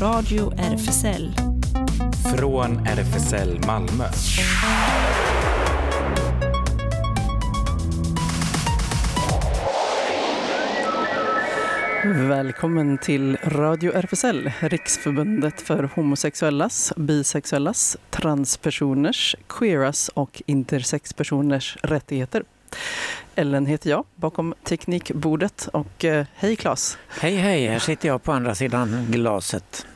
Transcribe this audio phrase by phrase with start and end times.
[0.00, 1.34] Radio RFSL.
[2.36, 4.04] Från RFSL Malmö.
[12.28, 22.42] Välkommen till Radio RFSL, Riksförbundet för homosexuellas, bisexuellas, transpersoners, queeras och intersexpersoners rättigheter.
[23.34, 26.98] Ellen heter jag bakom teknikbordet och eh, hej Claes!
[27.08, 29.86] Hej hej, här sitter jag på andra sidan glaset.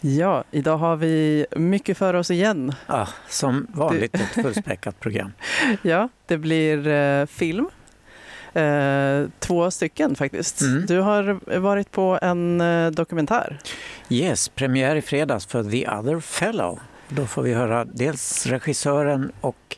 [0.00, 2.74] Ja, idag har vi mycket för oss igen.
[2.86, 5.32] Ja, som vanligt ett fullspäckat program.
[5.82, 7.68] Ja, det blir eh, film.
[8.52, 10.60] Eh, två stycken faktiskt.
[10.60, 10.86] Mm.
[10.86, 13.58] Du har varit på en eh, dokumentär.
[14.08, 16.80] Yes, premiär i fredags för The Other Fellow.
[17.08, 19.76] Då får vi höra dels regissören och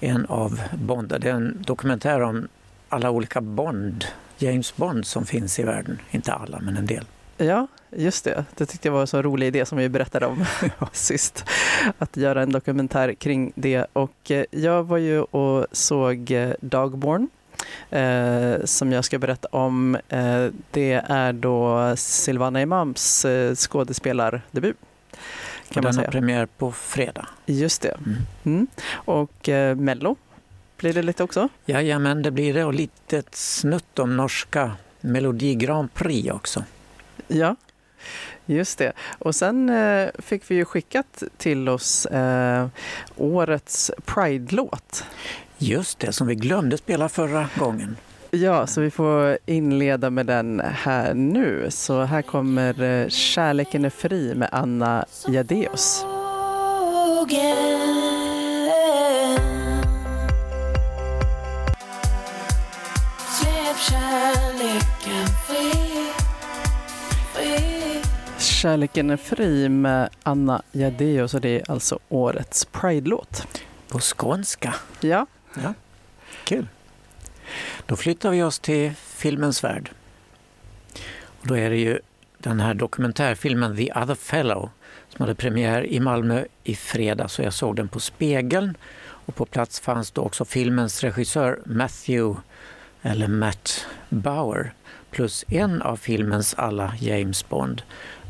[0.00, 1.14] en av Bond.
[1.20, 2.48] Det är en dokumentär om
[2.88, 4.04] alla olika Bond,
[4.38, 5.98] James Bond som finns i världen.
[6.10, 7.04] Inte alla, men en del.
[7.44, 8.44] Ja, just det.
[8.56, 10.44] Det tyckte jag var en så rolig idé som vi berättade om
[10.92, 11.44] sist.
[11.98, 13.86] Att göra en dokumentär kring det.
[13.92, 17.28] Och eh, jag var ju och såg eh, Dogborn.
[17.90, 19.94] Eh, som jag ska berätta om.
[20.08, 24.76] Eh, det är då Silvana Imams eh, skådespelardebut.
[25.68, 26.10] Kan man den har säga.
[26.10, 27.26] premiär på fredag.
[27.46, 27.96] Just det.
[28.06, 28.16] Mm.
[28.44, 28.66] Mm.
[28.94, 30.16] Och eh, Mello
[30.76, 31.48] blir det lite också.
[31.66, 32.64] Jajamän, det blir det.
[32.64, 36.64] Och lite ett snutt om norska Melodi Grand Prix också.
[37.28, 37.56] Ja,
[38.46, 38.92] just det.
[39.18, 42.66] Och sen eh, fick vi ju skickat till oss eh,
[43.16, 45.04] årets Pride-låt.
[45.58, 47.96] Just det, som vi glömde spela förra gången.
[48.30, 51.66] Ja, så vi får inleda med den här nu.
[51.70, 56.04] Så här kommer eh, Kärleken är fri med Anna Jadeus.
[63.38, 65.23] Släpp kärleken
[68.64, 73.46] Kärleken är fri med Anna Jadeus och det är alltså årets Pride-låt.
[73.88, 74.74] På skånska.
[75.00, 75.26] Ja,
[76.44, 76.66] Kul.
[77.86, 79.90] Då flyttar vi oss till filmens värld.
[81.40, 81.98] Och då är det ju
[82.38, 84.70] den här dokumentärfilmen The Other Fellow
[85.08, 88.76] som hade premiär i Malmö i fredags och jag såg den på Spegeln.
[89.00, 92.40] Och på plats fanns då också filmens regissör Matthew,
[93.02, 94.72] eller Matt Bauer,
[95.10, 97.82] plus en av filmens alla James Bond,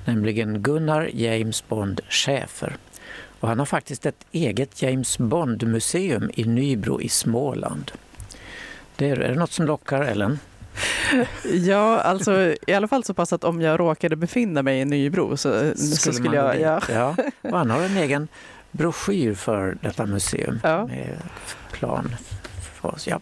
[0.05, 2.77] nämligen Gunnar James Bond Schäfer.
[3.41, 7.93] Och han har faktiskt ett eget James Bond-museum i Nybro i Småland.
[8.97, 10.39] Det är, är det något som lockar, Ellen?
[11.53, 15.37] ja alltså i alla fall så pass att om jag råkade befinna mig i Nybro
[15.37, 16.61] så så skulle, jag...
[16.61, 17.17] Ja, ja.
[17.43, 18.29] Och han har en egen
[18.71, 20.87] broschyr för detta museum Ja.
[20.87, 21.17] med
[21.73, 22.17] plan
[22.81, 23.07] för oss.
[23.07, 23.21] Ja.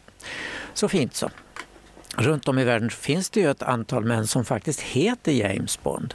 [0.75, 1.31] Så fint så.
[2.17, 6.15] Runt om i världen finns det ju ett antal män som faktiskt heter James Bond.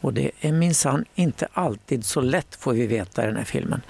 [0.00, 3.82] Och det är minsann inte alltid så lätt får vi veta i den här filmen.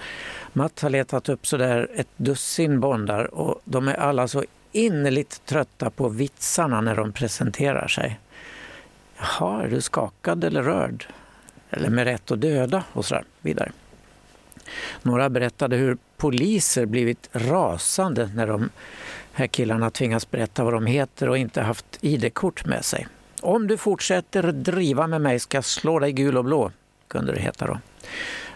[0.53, 5.89] Matt har letat upp sådär ett dussin Bondar och de är alla så innerligt trötta
[5.89, 8.19] på vitsarna när de presenterar sig.
[9.17, 11.05] Jaha, är du skakad eller rörd?
[11.69, 12.83] Eller med rätt att döda?
[12.93, 13.71] Och så vidare.
[15.01, 18.69] Några berättade hur poliser blivit rasande när de
[19.37, 23.07] här killarna tvingas berätta vad de heter och inte haft ID-kort med sig.
[23.41, 26.71] Om du fortsätter driva med mig ska jag slå dig gul och blå,
[27.07, 27.79] kunde det heta då.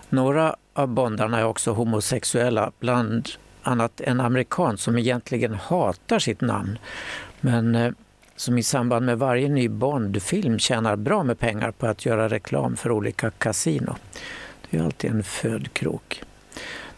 [0.09, 3.29] Några av bondarna är också homosexuella, bland
[3.63, 6.77] annat en amerikan som egentligen hatar sitt namn
[7.41, 7.91] men eh,
[8.35, 12.75] som i samband med varje ny Bondfilm tjänar bra med pengar på att göra reklam
[12.75, 13.95] för olika kasino.
[14.61, 16.23] Det är ju alltid en födkrok.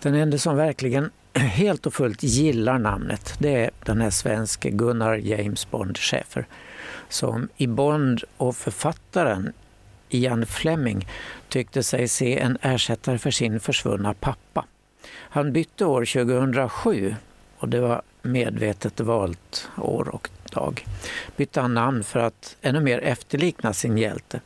[0.01, 5.15] Den enda som verkligen helt och fullt gillar namnet det är den här svenske Gunnar
[5.15, 6.45] James Bond Schäfer
[7.09, 9.53] som i Bond och författaren
[10.09, 11.07] Ian Fleming
[11.49, 14.65] tyckte sig se en ersättare för sin försvunna pappa.
[15.09, 17.15] Han bytte år 2007
[17.57, 20.85] och det var medvetet valt år och dag.
[21.35, 24.41] Bytte han namn för att ännu mer efterlikna sin hjälte.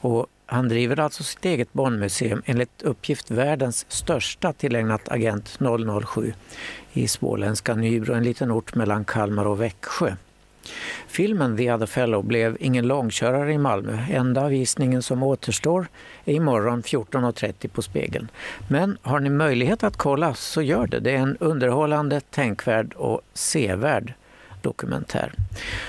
[0.00, 5.58] Och han driver alltså sitt eget barnmuseum, enligt uppgift världens största tillägnat Agent
[6.06, 6.32] 007
[6.92, 10.16] i småländska Nybro, en liten ort mellan Kalmar och Växjö.
[11.08, 13.98] Filmen The Other Fellow blev ingen långkörare i Malmö.
[14.10, 15.86] Enda visningen som återstår
[16.24, 18.28] är imorgon 14.30 på Spegeln.
[18.68, 21.00] Men har ni möjlighet att kolla så gör det.
[21.00, 24.14] Det är en underhållande, tänkvärd och sevärd
[24.62, 25.32] dokumentär.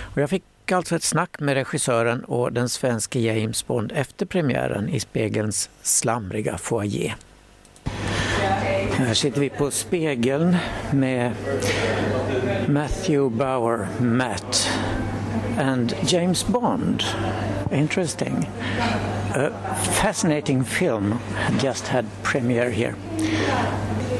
[0.02, 4.26] Och jag fick fick alltså ett snack med regissören och den svenske James Bond efter
[4.26, 7.16] premiären i Spegelns slamriga foyer.
[8.92, 10.58] Här sitter vi på Spegeln
[10.92, 11.32] med
[12.68, 14.70] Matthew Bauer, Matt,
[15.60, 17.04] and James Bond.
[17.72, 18.50] Interesting.
[19.36, 19.50] A
[19.92, 21.16] fascinating film
[21.64, 22.94] just had premiere here.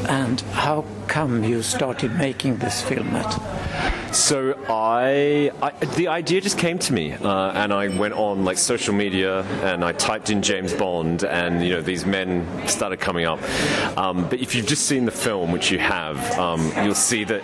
[0.10, 3.42] And how come you started making this film, Matt?
[4.18, 8.58] So I, I, the idea just came to me, uh, and I went on like
[8.58, 13.26] social media and I typed in James Bond, and you know these men started coming
[13.26, 13.40] up.
[13.96, 17.44] Um, but if you've just seen the film, which you have, um, you'll see that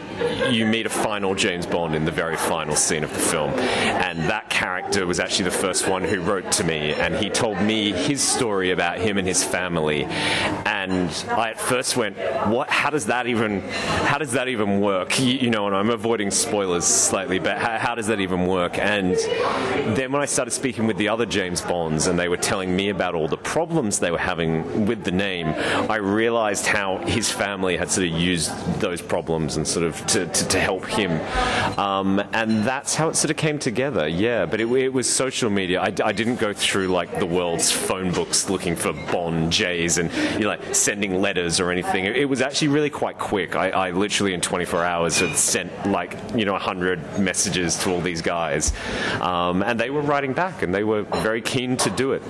[0.52, 4.20] you meet a final James Bond in the very final scene of the film, and
[4.22, 7.92] that character was actually the first one who wrote to me, and he told me
[7.92, 10.06] his story about him and his family,
[10.66, 12.18] and I at first went,
[12.48, 12.72] "What?
[12.72, 13.62] How does that even?
[13.62, 17.78] How does that even work?" You, you know, and I'm avoiding spoilers slightly, but how,
[17.78, 18.78] how, does that even work?
[18.78, 19.16] And
[19.96, 22.90] then when I started speaking with the other James Bonds and they were telling me
[22.90, 25.48] about all the problems they were having with the name,
[25.90, 30.26] I realized how his family had sort of used those problems and sort of to,
[30.26, 31.20] to, to help him.
[31.78, 34.46] Um, and that's how it sort of came together, yeah.
[34.46, 35.82] But it, it was social media.
[35.82, 40.12] I, I, didn't go through like the world's phone books looking for Bond J's and
[40.34, 42.06] you know, like sending letters or anything.
[42.06, 43.56] It, it was actually really quite quick.
[43.56, 48.02] I, I literally in 24 hours had sent like, you know, 100 messages to all
[48.02, 48.74] these guys.
[49.22, 52.24] Um, and they were writing back and they were very keen to do it.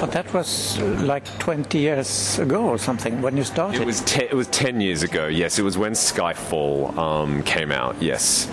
[0.00, 3.80] But that was like 20 years ago or something when you started.
[3.80, 5.58] It was, te- it was 10 years ago, yes.
[5.58, 8.50] It was when Skyfall um, came out, yes.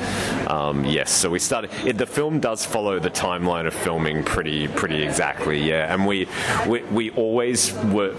[0.48, 1.72] Um, yes, so we started.
[1.86, 5.94] It, the film does follow the timeline of filming pretty pretty exactly, yeah.
[5.94, 6.28] And we,
[6.68, 8.14] we, we always were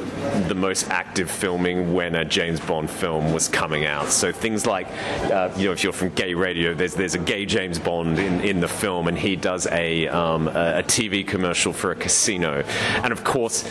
[0.49, 4.09] the most active filming when a James Bond film was coming out.
[4.09, 4.87] So things like,
[5.31, 8.43] uh, you know, if you're from gay radio, there's, there's a gay James Bond in,
[8.43, 12.63] in the film, and he does a, um, a, TV commercial for a casino.
[13.03, 13.67] And of course,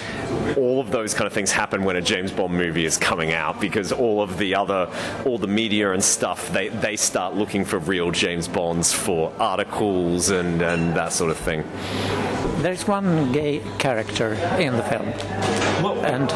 [0.57, 3.61] all of those kind of things happen when a James Bond movie is coming out
[3.61, 4.89] because all of the other,
[5.23, 10.31] all the media and stuff, they, they start looking for real James Bonds for articles
[10.31, 11.63] and, and that sort of thing.
[12.63, 15.09] There's one gay character in the film,
[16.05, 16.31] and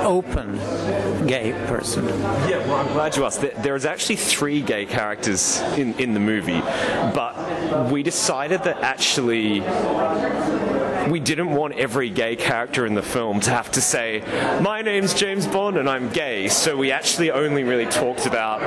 [0.00, 0.56] open
[1.26, 2.06] gay person.
[2.06, 3.44] Yeah, well, I'm glad you asked.
[3.62, 6.62] There's actually three gay characters in, in the movie,
[7.14, 9.60] but we decided that actually
[11.08, 14.22] we didn't want every gay character in the film to have to say,
[14.60, 16.48] My name's James Bond and I'm gay.
[16.48, 18.60] So we actually only really talked about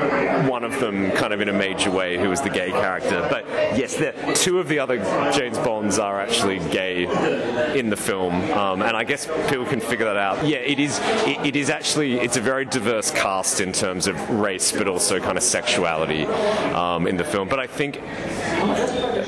[0.49, 3.25] one of them kind of in a major way, who was the gay character.
[3.29, 3.47] But
[3.77, 4.97] yes, the, two of the other
[5.31, 7.03] James Bonds are actually gay
[7.77, 8.33] in the film.
[8.51, 10.45] Um, and I guess people can figure that out.
[10.45, 14.29] Yeah, it is, it, it is actually, it's a very diverse cast in terms of
[14.29, 16.25] race, but also kind of sexuality
[16.73, 17.47] um, in the film.
[17.47, 18.01] But I think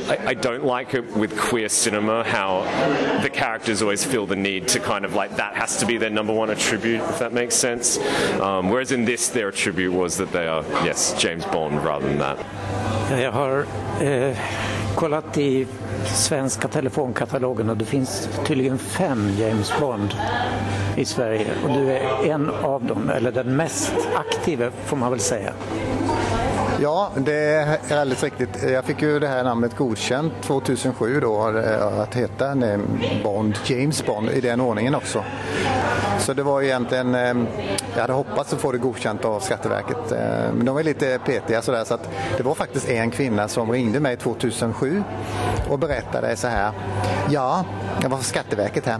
[0.10, 2.62] I, I, don't like it with queer cinema how
[3.22, 6.10] the characters always feel the need to kind of like that has to be their
[6.10, 8.00] number one attribute, if that makes sense.
[8.40, 12.18] Um, whereas in this, their attribute was that they are, yes, James Bond rather than
[12.18, 12.38] that.
[13.22, 13.66] Jag har
[14.02, 14.38] eh,
[14.96, 15.68] kollat i
[16.06, 20.14] svenska telefonkatalogen och det finns tydligen fem James Bond
[20.96, 25.20] i Sverige och du är en av dem, eller den mest aktiva får man väl
[25.20, 25.54] säga.
[26.82, 28.64] Ja, det är alldeles riktigt.
[28.64, 32.56] Jag fick ju det här namnet godkänt 2007 då, eh, att heta
[33.24, 35.24] Bond, James Bond i den ordningen också.
[36.20, 37.48] Så det var egentligen, ehm,
[37.94, 40.12] jag hade hoppats att få det godkänt av Skatteverket.
[40.12, 43.72] Eh, men de var lite petiga sådär så att det var faktiskt en kvinna som
[43.72, 45.04] ringde mig 2007
[45.70, 46.72] och berättade så här.
[47.30, 47.66] Ja,
[48.02, 49.00] jag var från Skatteverket här.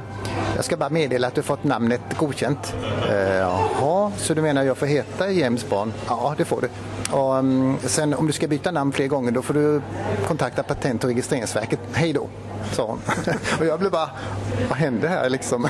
[0.56, 2.76] Jag ska bara meddela att du fått namnet godkänt.
[3.10, 5.94] Eh, Jaha, så du menar jag får heta James Bond?
[6.08, 6.68] Ja, det får du.
[7.12, 9.82] Och, mm, sen om du ska byta namn fler gånger då får du
[10.28, 11.80] kontakta Patent och registreringsverket.
[11.94, 12.28] Hej då!
[12.72, 13.00] sa hon.
[13.60, 14.10] och jag blev bara,
[14.70, 15.68] vad hände här liksom?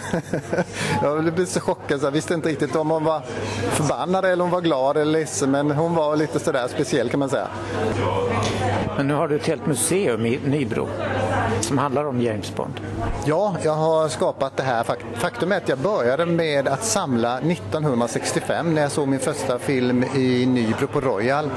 [1.02, 3.22] jag blev så chockad så jag visste inte riktigt om hon var
[3.70, 5.52] förbannad eller om hon var glad eller ledsen.
[5.52, 7.48] Men hon var lite sådär speciell kan man säga.
[8.98, 10.90] Men nu har du ett helt museum i Nybro
[11.62, 12.74] som handlar om James Bond.
[13.26, 14.86] Ja, jag har skapat det här.
[15.16, 20.04] Faktum är att jag började med att samla 1965 när jag såg min första film
[20.04, 21.50] i Nybro på Royal.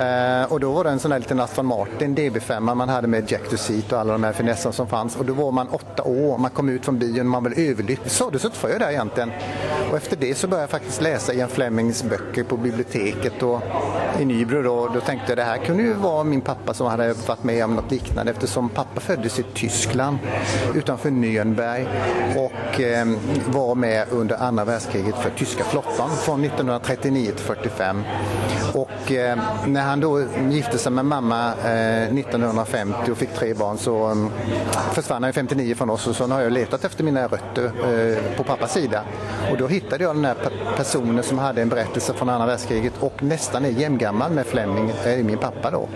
[0.00, 3.32] Eh, och då var det en sån här liten Aston Martin DB5 man hade med
[3.32, 5.16] Jack to Seat och alla de här finesserna som fanns.
[5.16, 8.10] Och då var man åtta år, man kom ut från bion och man var överlycklig.
[8.10, 9.32] Så det suttit jag där egentligen.
[9.90, 13.62] Och efter det så började jag faktiskt läsa Ian Flemings böcker på biblioteket och
[14.20, 14.88] i Nybro då.
[14.94, 17.74] Då tänkte jag det här kunde ju vara min pappa som hade varit med om
[17.74, 20.18] något liknande eftersom pappa föddes i Tyskland
[20.74, 21.86] utanför Nürnberg
[22.36, 23.06] och eh,
[23.46, 28.02] var med under andra världskriget för tyska flottan från 1939 till 1945.
[28.74, 33.78] Och eh, när han då gifte sig med mamma eh, 1950 och fick tre barn
[33.78, 34.30] så um,
[34.92, 38.44] försvann han 59 från oss och så har jag letat efter mina rötter eh, på
[38.44, 39.04] pappas sida.
[39.50, 40.36] Och då hittade jag den här
[40.76, 43.70] personen som hade en berättelse från andra världskriget och nästan är
[44.02, 45.88] gammal med Fleming, eh, min pappa då.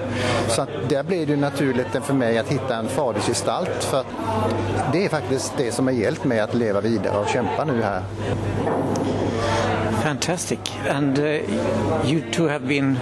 [0.48, 3.84] Så att där blev det naturligt för mig att hitta en fadersgestalt.
[3.84, 4.06] För att
[4.92, 8.02] det är faktiskt det som har hjälpt mig att leva vidare och kämpa nu här.
[10.02, 10.58] Fantastic.
[10.90, 11.40] And uh,
[12.04, 12.96] you two have been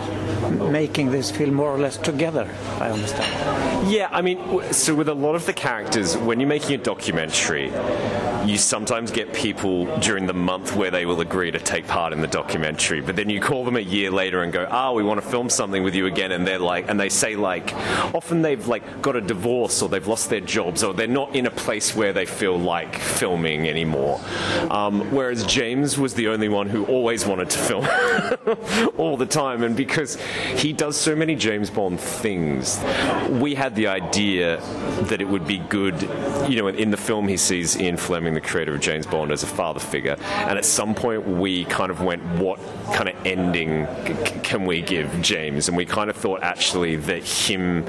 [0.54, 2.48] making this film more or less together,
[2.80, 3.90] I understand.
[3.90, 7.70] Yeah, I mean, so with a lot of the characters, when you're making a documentary,
[8.46, 12.20] you sometimes get people during the month where they will agree to take part in
[12.20, 15.22] the documentary, but then you call them a year later and go, "Ah, we want
[15.22, 17.74] to film something with you again," and they're like, and they say like,
[18.14, 21.46] often they've like got a divorce or they've lost their jobs or they're not in
[21.46, 24.20] a place where they feel like filming anymore.
[24.70, 27.86] Um, whereas James was the only one who always wanted to film
[28.98, 30.18] all the time, and because
[30.56, 32.80] he does so many James Bond things,
[33.28, 34.60] we had the idea
[35.08, 36.00] that it would be good,
[36.48, 39.42] you know, in the film he sees Ian Fleming, the creator of James Bond, as
[39.42, 42.58] a father figure, and at some point we kind of went, what
[42.92, 43.86] kind of ending
[44.42, 45.68] can we give James?
[45.68, 47.84] And we kind of thought actually that him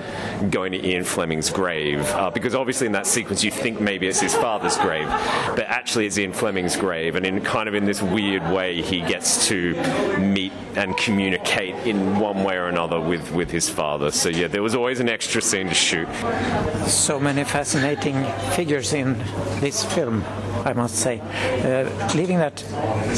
[0.49, 4.19] going to Ian Fleming's grave, uh, because obviously in that sequence you think maybe it's
[4.19, 5.07] his father's grave,
[5.55, 9.01] but actually it's Ian Fleming's grave, and in kind of in this weird way he
[9.01, 9.73] gets to
[10.19, 14.11] meet and communicate in one way or another with, with his father.
[14.11, 16.07] So yeah, there was always an extra scene to shoot.
[16.87, 19.17] So many fascinating figures in
[19.59, 20.23] this film,
[20.65, 21.19] I must say.
[21.19, 22.63] Uh, leaving that,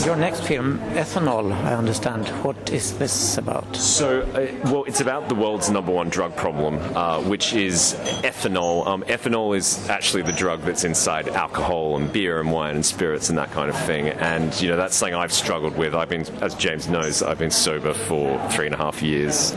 [0.06, 2.28] your next film, Ethanol, I understand.
[2.44, 3.76] What is this about?
[3.76, 8.86] So, uh, well, it's about the world's number one drug problem, uh, which is ethanol.
[8.88, 13.30] Um, ethanol is actually the drug that's inside alcohol and beer and wine and spirits
[13.30, 14.10] and that kind of thing.
[14.10, 15.96] And you know that's something I've struggled with.
[15.96, 19.07] I've been, as James knows, I've been sober for three and a half years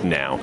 [0.04, 0.38] now.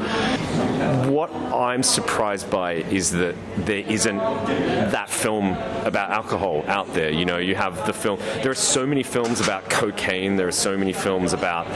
[1.09, 5.53] What I'm surprised by is that there isn't that film
[5.85, 7.09] about alcohol out there.
[7.09, 8.19] You know, you have the film.
[8.41, 10.35] There are so many films about cocaine.
[10.35, 11.67] There are so many films about,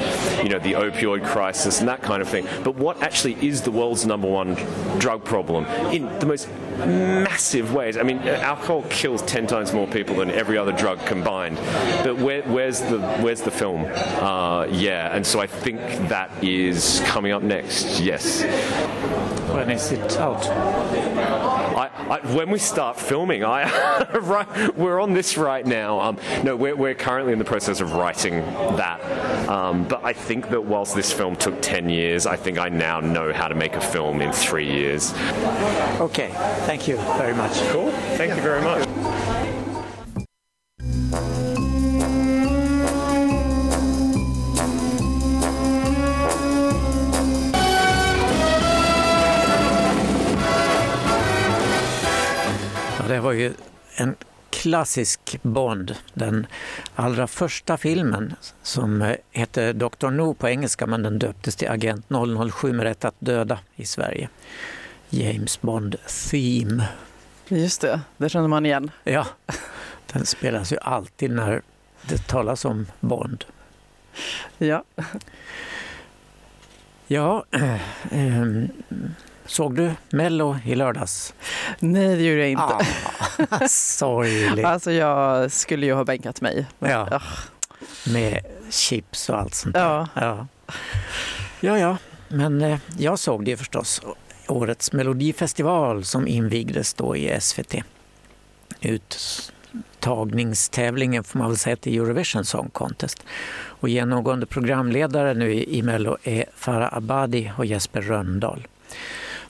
[0.44, 2.48] you know, the opioid crisis and that kind of thing.
[2.64, 4.56] But what actually is the world's number one
[5.00, 6.48] drug problem in the most
[6.78, 7.98] massive ways?
[7.98, 11.58] I mean, uh, alcohol kills ten times more people than every other drug combined.
[12.04, 13.86] But where, where's the where's the film?
[13.86, 18.00] Uh, yeah, and so I think that is coming up next.
[18.00, 18.44] Yes.
[19.52, 20.48] When is it out?
[20.48, 23.70] I, I, when we start filming, I
[24.20, 26.00] right, we're on this right now.
[26.00, 28.40] Um, no, we're, we're currently in the process of writing
[28.78, 29.02] that.
[29.50, 33.02] Um, but I think that whilst this film took 10 years, I think I now
[33.02, 35.14] know how to make a film in three years.
[36.00, 36.30] Okay,
[36.66, 37.62] thank you very much.
[37.72, 37.92] Cool.
[38.18, 38.88] Thank you very much.
[53.00, 53.54] Ja, det var ju
[53.96, 54.16] en
[54.50, 56.48] klassisk Bond, den
[56.96, 60.10] allra första filmen som eh, hette Dr.
[60.10, 62.06] No på engelska men den döptes till Agent
[62.52, 64.30] 007 med rätt att döda i Sverige.
[65.14, 65.96] James Bond
[66.32, 66.84] Theme.
[67.48, 68.92] Just det, det känner man igen.
[69.04, 69.26] Ja,
[70.12, 71.62] den spelas ju alltid när
[72.02, 73.46] det talas om Bond.
[74.58, 74.84] Ja.
[77.08, 78.46] Ja, eh,
[79.46, 81.34] såg du Mello i lördags?
[81.80, 82.64] Nej, det gjorde jag inte.
[83.50, 84.66] Ah, sorgligt.
[84.72, 86.66] Alltså jag skulle ju ha bänkat mig.
[86.80, 87.22] Ja, Ah,
[88.12, 89.82] med chips och allt sånt där.
[89.82, 90.08] Ja.
[90.16, 90.48] Ja,
[91.60, 91.98] ja, ja.
[92.28, 94.02] men eh, jag såg det förstås.
[94.52, 97.76] Årets melodifestival som invigdes då i SVT.
[98.82, 103.24] Uttagningstävlingen får man väl säga till Eurovision Song Contest.
[103.54, 108.68] Och genomgående programledare nu i, Mello är Farah Abadi och Jesper Röndahl.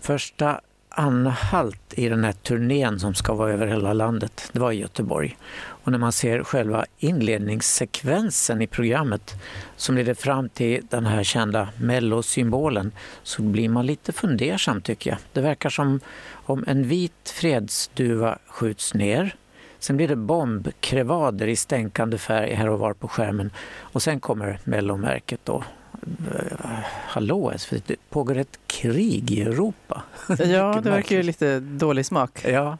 [0.01, 4.79] Första anhalt i den här turnén som ska vara över hela landet, det var i
[4.79, 5.37] Göteborg.
[5.53, 9.35] Och när man ser själva inledningssekvensen i programmet
[9.75, 12.91] som leder fram till den här kända mellosymbolen
[13.23, 15.19] så blir man lite fundersam tycker jag.
[15.33, 15.99] Det verkar som
[16.31, 19.35] om en vit fredsduva skjuts ner.
[19.79, 23.51] Sen blir det bombkrevader i stänkande färg här och var på skärmen.
[23.79, 25.63] Och sen kommer mellomärket då.
[26.01, 30.03] Eh, Hallå, SVT, det pågår ett krig i Europa.
[30.39, 32.45] Ja, det verkar ju lite dålig smak.
[32.45, 32.77] Ja,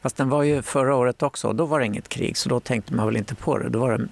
[0.00, 2.60] fast den var ju förra året också och då var det inget krig så då
[2.60, 3.68] tänkte man väl inte på det.
[3.68, 4.08] Då var det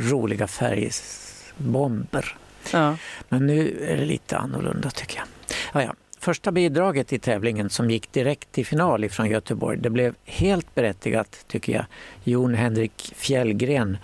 [0.00, 2.36] roliga färgbomber.
[2.72, 2.96] Ja.
[3.28, 5.26] Men nu är det lite annorlunda tycker jag.
[5.72, 5.94] Ja, ja.
[6.18, 11.44] Första bidraget i tävlingen som gick direkt till final ifrån Göteborg, det blev helt berättigat
[11.48, 11.84] tycker jag.
[12.24, 13.98] Jon Henrik Fjällgren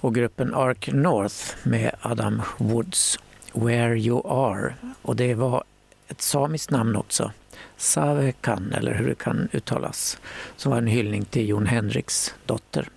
[0.00, 3.18] och gruppen Ark North med Adam Woods,
[3.56, 4.74] Where You Are.
[5.02, 5.64] Och det var
[6.08, 7.32] ett samiskt namn också.
[7.76, 10.18] Savekan, eller hur det kan uttalas,
[10.56, 12.88] som var en hyllning till Jon Henriks dotter.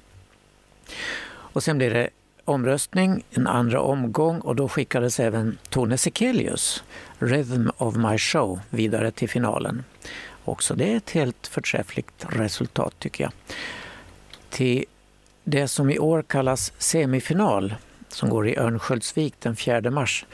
[1.29, 2.09] Och sen blev det
[2.45, 6.83] omröstning, en andra omgång och då skickades även Tone Sekelius,
[7.19, 9.83] Rhythm of My Show, vidare till finalen.
[10.45, 10.75] också.
[10.75, 13.31] Det är ett helt förträffligt resultat tycker jag.
[14.49, 14.85] Till
[15.43, 17.75] det som i år kallas semifinal,
[18.13, 20.25] som går i Örnsköldsvik den 4 mars,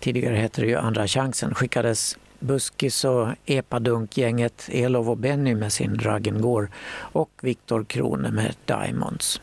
[0.00, 5.96] tidigare hette det ju Andra chansen, skickades Buskis och Epadunk-gänget Elov och Benny med sin
[5.96, 9.40] Dragon Gore och Viktor Krone med Diamonds.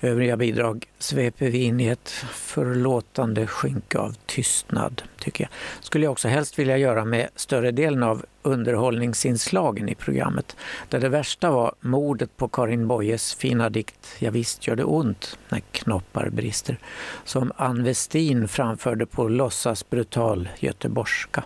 [0.00, 5.50] Övriga bidrag sveper vi in i ett förlåtande skynke av tystnad, tycker jag.
[5.84, 10.56] Skulle jag också helst vilja göra med större delen av underhållningsinslagen i programmet.
[10.88, 15.38] Där det värsta var mordet på Karin Boyes fina dikt Ja visst gör det ont
[15.48, 16.78] när knoppar brister.
[17.24, 21.44] Som Ann Westin framförde på låtsas brutal göteborgska.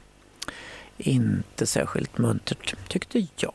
[0.96, 3.54] Inte särskilt muntert, tyckte jag.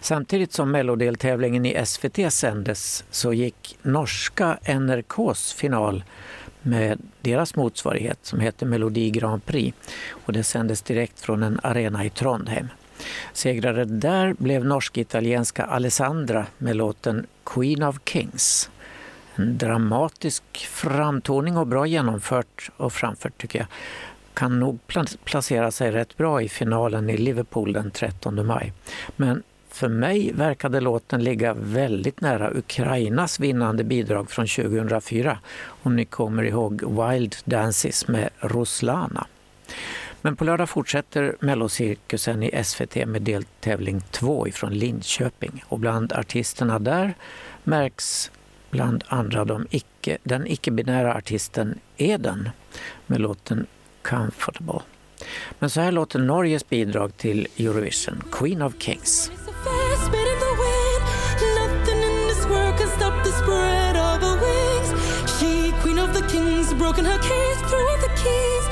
[0.00, 6.04] Samtidigt som mellodeltävlingen i SVT sändes så gick norska NRKs final
[6.62, 9.78] med deras motsvarighet som heter Melodi Grand Prix
[10.10, 12.68] och det sändes direkt från en arena i Trondheim.
[13.32, 18.70] Segrare där blev norsk-italienska Alessandra med låten Queen of Kings.
[19.34, 23.68] En dramatisk framtoning och bra genomfört och framfört tycker jag.
[24.38, 24.78] Kan nog
[25.24, 28.72] placera sig rätt bra i finalen i Liverpool den 13 maj.
[29.16, 35.38] Men för mig verkade låten ligga väldigt nära Ukrainas vinnande bidrag från 2004,
[35.82, 39.26] om ni kommer ihåg Wild Dances med Ruslana.
[40.22, 46.78] Men på lördag fortsätter Mellocirkusen i SVT med deltävling 2 ifrån Linköping och bland artisterna
[46.78, 47.14] där
[47.64, 48.30] märks
[48.70, 52.50] bland andra de icke, den icke-binära artisten Eden
[53.06, 53.66] med låten
[54.02, 54.80] Comfortable.
[55.58, 59.30] Men så här låter Norges bidrag till Eurovision, Queen of Kings.
[66.78, 68.64] broken her case through the keys.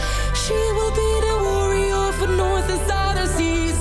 [0.44, 3.78] She will be the warrior for north and southern seas.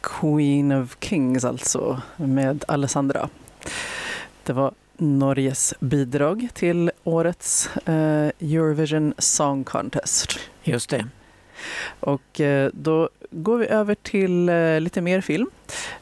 [0.00, 3.28] Queen of Kings alltså, med Alessandra.
[4.44, 10.38] Det var Norges bidrag till årets eh, Eurovision Song Contest.
[10.62, 11.06] Just det.
[12.00, 15.50] Och eh, då går vi över till eh, lite mer film.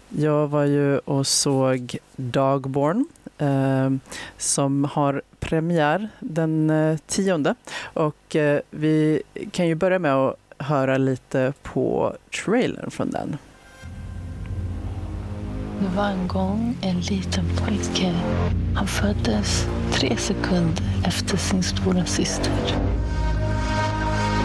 [0.09, 3.07] Jag var ju och såg Dogborn
[3.38, 3.90] eh,
[4.37, 7.55] som har premiär den eh, tionde.
[7.83, 13.37] Och eh, vi kan ju börja med att höra lite på trailern från den.
[15.82, 18.13] Det var en gång en liten pojke.
[18.75, 22.53] Han föddes tre sekunder efter sin stora syster.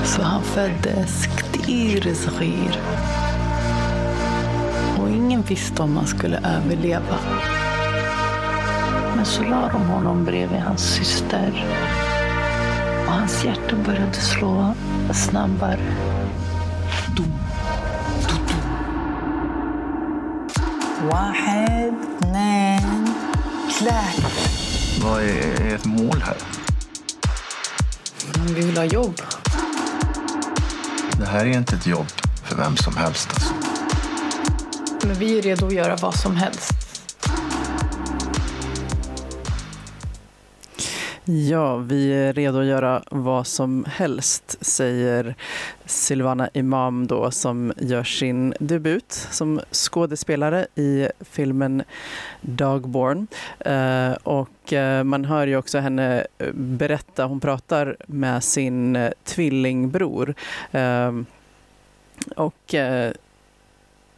[0.04, 2.78] Så han föddes ktir صغير.
[4.98, 7.18] Och ingen visste om han skulle överleva.
[9.16, 11.64] Men så la de honom bredvid hans syster.
[13.06, 14.74] Och hans hjärta började slå
[15.12, 15.80] snabbare.
[21.10, 23.04] واحد اثنين
[23.78, 24.28] ثلاثة
[25.04, 26.36] Vad är ert mål här?
[28.54, 29.20] Vi vill ha jobb.
[31.18, 32.06] Det här är inte ett jobb
[32.44, 33.28] för vem som helst.
[33.34, 33.54] Alltså.
[35.06, 36.85] Men vi är redo att göra vad som helst.
[41.29, 45.35] Ja, vi är redo att göra vad som helst, säger
[45.85, 51.83] Silvana Imam då som gör sin debut som skådespelare i filmen
[52.41, 53.27] Dogborn.
[53.59, 60.33] Eh, och eh, man hör ju också henne eh, berätta, hon pratar med sin tvillingbror.
[62.35, 62.75] Och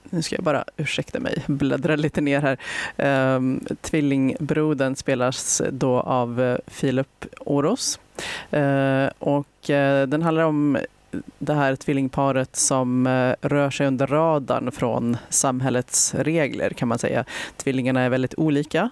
[0.10, 2.58] nu ska jag bara, ursäkta mig, bläddra lite ner här.
[2.98, 8.00] Ehm, tvillingbrodern spelas då av eh, Filip Oros.
[8.52, 10.78] Ehm, och eh, den handlar om
[11.40, 17.26] det här tvillingparet som eh, rör sig under radarn från samhällets regler kan man säga.
[17.58, 18.90] Tvillingarna är väldigt olika.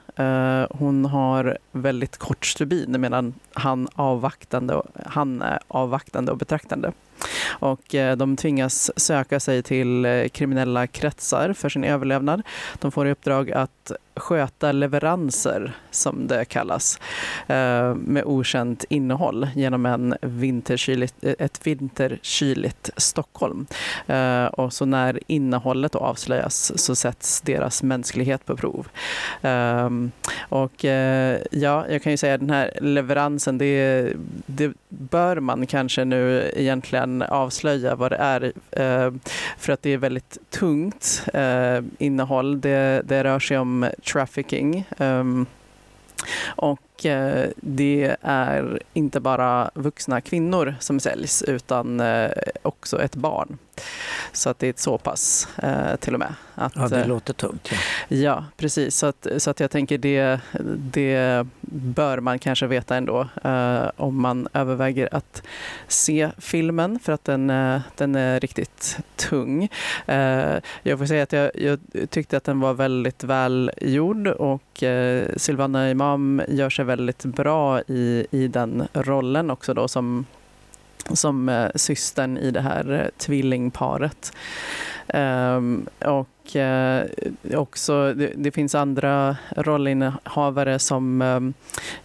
[0.69, 6.91] hon har väldigt kort stubin medan han, avvaktande, han är avvaktande och betraktande.
[7.59, 12.41] Och eh, de tvingas söka sig till eh, kriminella kretsar för sin överlevnad.
[12.79, 16.99] De får i uppdrag att sköta leveranser, som det kallas,
[17.47, 23.65] eh, med okänt innehåll genom en vinterkyligt, ett vinterkyligt Stockholm.
[24.51, 28.87] Och så när innehållet avslöjas så sätts deras mänsklighet på prov.
[29.41, 30.11] Ehm,
[30.49, 30.83] och
[31.51, 34.13] ja, jag kan ju säga att den här leveransen, det,
[34.45, 38.53] det bör man kanske nu egentligen avslöja vad det är.
[38.71, 39.13] Eh,
[39.57, 42.61] för att det är väldigt tungt eh, innehåll.
[42.61, 44.85] Det, det rör sig om trafficking.
[44.97, 45.45] Ehm,
[46.45, 52.29] och och eh, det är inte bara vuxna kvinnor som säljs utan eh,
[52.61, 53.57] också ett barn.
[54.31, 56.33] Så att det är ett så pass eh, till och med.
[56.55, 57.69] Att, Ja, det låter tungt.
[57.71, 57.77] Ja.
[58.07, 58.97] Ja, precis.
[58.97, 60.39] Så att, så att jag tänker det,
[60.77, 63.27] det bör man kanske veta ändå
[63.95, 65.43] om man överväger att
[65.87, 67.47] se filmen för att den,
[67.95, 69.69] den är riktigt tung.
[70.83, 71.79] Jag får säga att jag, jag
[72.09, 74.83] tyckte att den var väldigt välgjord och
[75.37, 80.25] Silvana Imam gör sig väldigt bra i, i den rollen också då som
[81.13, 84.33] som eh, systern i det här eh, tvillingparet.
[85.07, 87.05] Ehm, och eh,
[87.53, 91.21] också, det, det finns andra rollinnehavare som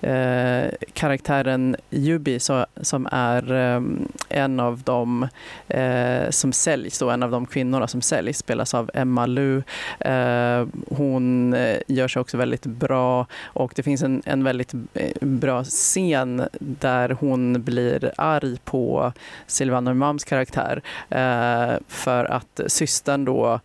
[0.00, 3.82] eh, eh karaktären Yubi så, som är eh,
[4.28, 5.28] en av de
[5.68, 9.62] eh, som säljs, då, en av de kvinnorna som säljs spelas av Emma Lu.
[10.00, 15.10] Eh, hon eh, gör sig också väldigt bra och det finns en, en väldigt eh,
[15.20, 19.12] bra scen där hon blir arg på
[19.46, 23.60] Silvana Imams karaktär eh, för att systern då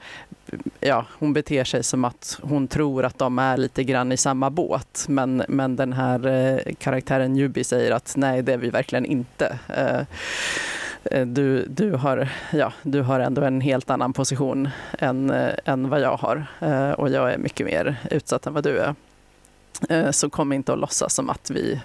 [0.79, 4.49] Ja, hon beter sig som att hon tror att de är lite grann i samma
[4.49, 5.05] båt.
[5.07, 9.59] Men, men den här eh, karaktären Jubi säger att nej, det är vi verkligen inte.
[9.67, 9.99] Eh,
[11.03, 15.89] eh, du, du, har, ja, du har ändå en helt annan position än, eh, än
[15.89, 16.45] vad jag har.
[16.59, 18.95] Eh, och jag är mycket mer utsatt än vad du är.
[19.89, 21.81] Eh, så kom inte att låtsas som att vi,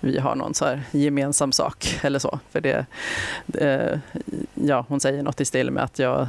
[0.00, 2.38] vi har någon så här gemensam sak eller så.
[2.50, 2.86] För det,
[3.54, 3.98] eh,
[4.54, 6.26] ja, hon säger något i stil med att jag,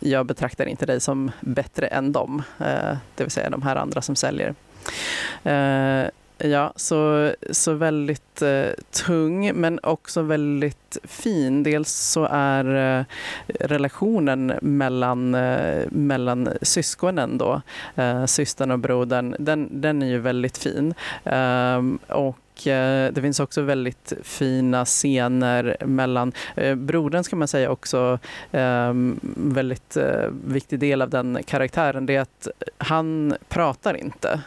[0.00, 2.42] jag betraktar inte dig som bättre än dem.
[2.58, 4.54] Eh, Det vill säga de här andra som säljer.
[5.44, 6.08] Eh,
[6.40, 8.70] Ja, så, så väldigt eh,
[9.06, 11.62] tung men också väldigt fin.
[11.62, 13.04] Dels så är eh,
[13.60, 17.62] relationen mellan, eh, mellan syskonen då,
[17.96, 20.94] eh, systern och brodern, den, den är ju väldigt fin.
[21.24, 26.32] Ehm, och Eh, det finns också väldigt fina scener mellan...
[26.56, 28.18] Eh, brodern ska man säga också,
[28.50, 34.40] En väldigt eh, viktig del av den karaktären, det är att han pratar inte.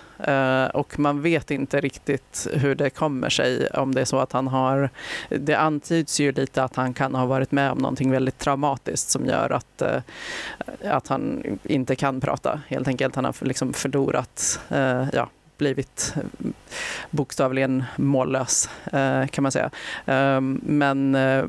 [0.74, 4.48] Och man vet inte riktigt hur det kommer sig om det är så att han
[4.48, 4.90] har...
[5.30, 9.26] Det antyds ju lite att han kan ha varit med om någonting väldigt traumatiskt som
[9.26, 9.82] gör att,
[10.84, 12.62] att han inte kan prata.
[12.68, 14.60] Helt enkelt, han har liksom förlorat,
[15.14, 15.30] ja,
[15.62, 16.50] blivit eh,
[17.10, 19.70] bokstavligen mållös eh, kan man säga.
[20.06, 21.44] Ehm, men eh,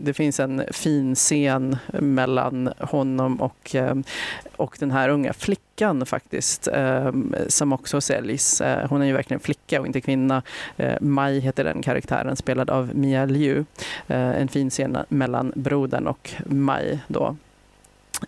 [0.00, 3.76] det finns en fin scen mellan honom och,
[4.56, 8.62] och den här unga flickan faktiskt, ehm, som också säljs.
[8.88, 10.42] Hon är ju verkligen flicka och inte kvinna.
[11.00, 13.64] Mai heter den karaktären, spelad av Mia Liu.
[14.06, 17.36] En fin scen mellan brodern och Mai då.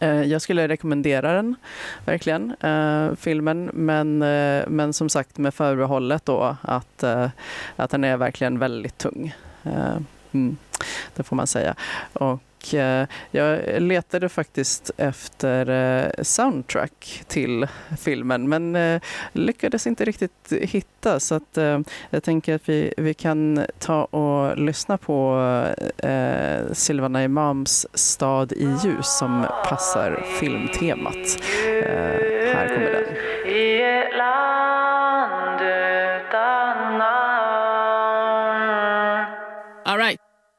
[0.01, 1.57] Eh, jag skulle rekommendera den,
[2.05, 3.71] verkligen, eh, filmen.
[3.75, 7.29] Men, eh, men som sagt med förbehållet då att, eh,
[7.77, 9.35] att den är verkligen väldigt tung.
[9.65, 9.97] Eh,
[10.33, 10.57] Mm,
[11.17, 11.75] det får man säga.
[12.13, 17.67] Och eh, jag letade faktiskt efter eh, soundtrack till
[17.99, 19.01] filmen men eh,
[19.33, 21.59] lyckades inte riktigt hitta så att
[22.11, 25.41] jag tänker att vi, vi kan ta och lyssna på
[25.99, 31.17] eh, Silvana Imams Stad i ljus som passar filmtemat.
[31.67, 32.98] Eh, här kommer det.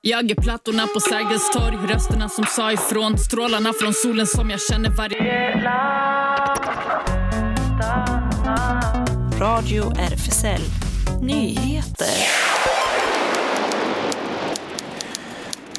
[0.09, 4.61] Jag är plattorna på Sergels torg, rösterna som sa ifrån Strålarna från solen som jag
[4.61, 5.53] känner varje...
[9.39, 10.61] Radio RFSL.
[11.21, 12.07] Nyheter.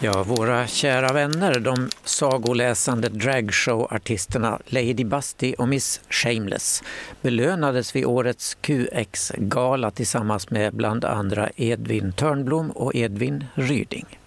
[0.00, 6.82] Ja, våra kära vänner, de sagoläsande dragshowartisterna Lady Busty och Miss Shameless
[7.22, 14.19] belönades vid årets QX-gala tillsammans med bland andra Edvin Törnblom och Edvin Ryding.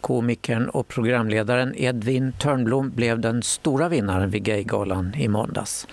[0.00, 5.86] Komikern och programledaren Edvin Törnblom blev den stora vinnaren vid Gaygalan i måndags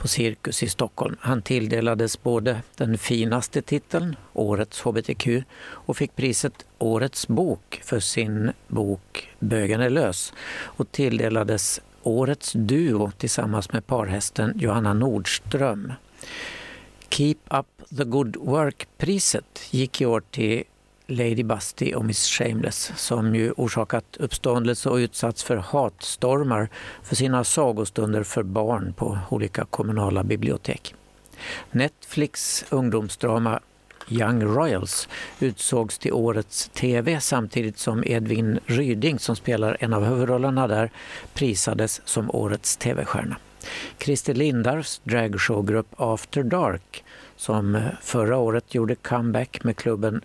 [0.00, 1.16] på Cirkus i Stockholm.
[1.20, 5.28] Han tilldelades både den finaste titeln, Årets hbtq,
[5.62, 13.10] och fick priset Årets bok för sin bok Bögen är lös och tilldelades Årets duo
[13.18, 15.92] tillsammans med parhästen Johanna Nordström.
[17.08, 17.66] Keep Up
[17.98, 20.64] the Good Work-priset gick i år till
[21.10, 26.68] Lady Busty och Miss Shameless som ju orsakat uppståndelse och utsatts för hatstormar
[27.02, 30.94] för sina sagostunder för barn på olika kommunala bibliotek.
[31.70, 33.60] Netflix ungdomsdrama
[34.08, 35.08] Young Royals
[35.40, 40.90] utsågs till årets TV samtidigt som Edvin Ryding som spelar en av huvudrollerna där
[41.34, 43.36] prisades som årets TV-stjärna.
[43.98, 47.04] Christer Lindarws dragshowgrupp After Dark
[47.36, 50.20] som eh, förra året gjorde comeback med klubben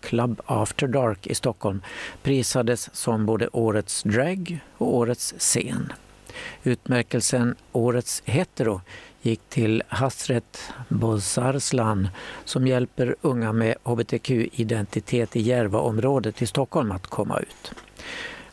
[0.00, 1.82] Club After Dark i Stockholm
[2.22, 5.92] prisades som både Årets drag och Årets scen.
[6.64, 8.80] Utmärkelsen Årets hetero
[9.22, 12.08] gick till Hasret Bozarslan
[12.44, 17.72] som hjälper unga med hbtq-identitet i Järvaområdet i Stockholm att komma ut.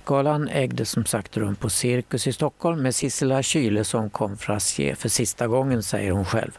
[0.05, 5.09] Galan ägde som sagt rum på Cirkus i Stockholm med Sissela Kyle som konferencier för
[5.09, 6.57] sista gången, säger hon själv.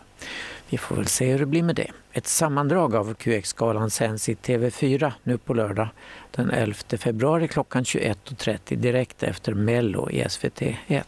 [0.68, 1.90] Vi får väl se hur det blir med det.
[2.16, 5.88] Ett sammandrag av QX-galan sänds i TV4 nu på lördag
[6.30, 11.02] den 11 februari klockan 21.30 direkt efter Mello i SVT1.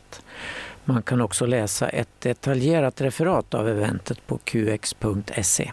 [0.85, 5.73] Man kan också läsa ett detaljerat referat av eventet på qx.se.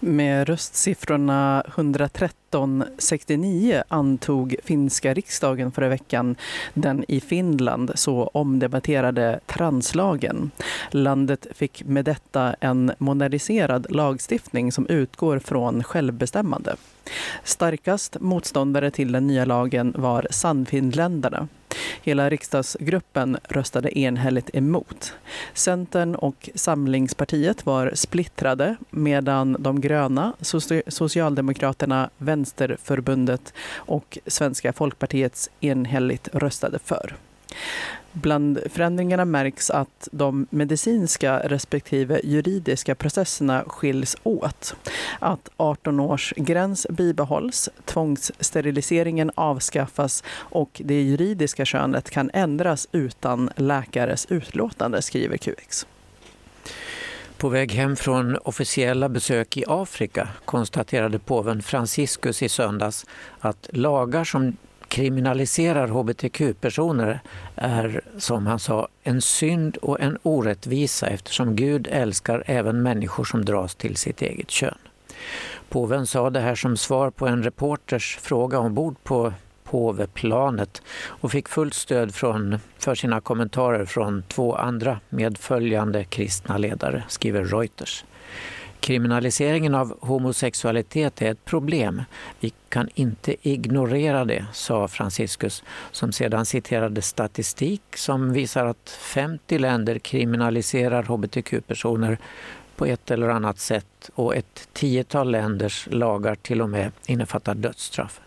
[0.00, 6.36] Med röstsiffrorna 113-69 antog finska riksdagen förra veckan
[6.74, 10.50] den i Finland så omdebatterade translagen.
[10.90, 16.76] Landet fick med detta en moderniserad lagstiftning som utgår från självbestämmande.
[17.44, 21.48] Starkast motståndare till den nya lagen var Sannfinländarna.
[22.02, 25.12] Hela riksdagsgruppen röstade enhälligt emot.
[25.54, 30.32] Centern och Samlingspartiet var splittrade medan de gröna,
[30.86, 37.16] Socialdemokraterna, Vänsterförbundet och Svenska folkpartiets enhälligt röstade för.
[38.12, 44.74] Bland förändringarna märks att de medicinska respektive juridiska processerna skiljs åt.
[45.18, 54.26] Att 18 års gräns bibehålls, tvångssteriliseringen avskaffas och det juridiska könet kan ändras utan läkares
[54.30, 55.86] utlåtande, skriver QX.
[57.36, 63.06] På väg hem från officiella besök i Afrika konstaterade påven Franciscus i söndags
[63.40, 64.56] att lagar som
[64.88, 67.20] kriminaliserar hbtq-personer
[67.54, 73.44] är, som han sa, en synd och en orättvisa eftersom Gud älskar även människor som
[73.44, 74.78] dras till sitt eget kön.
[75.68, 79.32] Påven sa det här som svar på en reporters fråga ombord på
[79.64, 87.04] påveplanet och fick fullt stöd från, för sina kommentarer från två andra medföljande kristna ledare,
[87.08, 88.04] skriver Reuters.
[88.80, 92.02] Kriminaliseringen av homosexualitet är ett problem.
[92.40, 95.62] Vi kan inte ignorera det, sa Franciscus
[95.92, 102.18] som sedan citerade statistik som visar att 50 länder kriminaliserar hbtq-personer
[102.76, 108.20] på ett eller annat sätt och ett tiotal länders lagar till och med innefattar dödsstraff.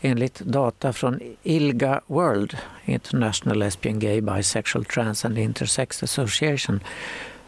[0.00, 6.80] Enligt data från ILGA World, International Lesbian Gay Bisexual Trans and Intersex Association,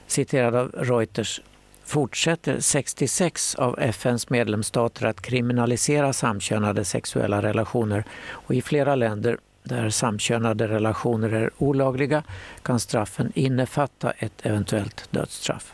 [0.07, 1.41] citerad av Reuters
[1.87, 9.91] fortsätter 66 av FNs medlemsstater att kriminalisera samkönade sexuella relationer och i flera länder där
[9.91, 12.23] samkönade relationer är olagliga
[12.63, 15.73] kan straffen innefatta ett eventuellt dödsstraff.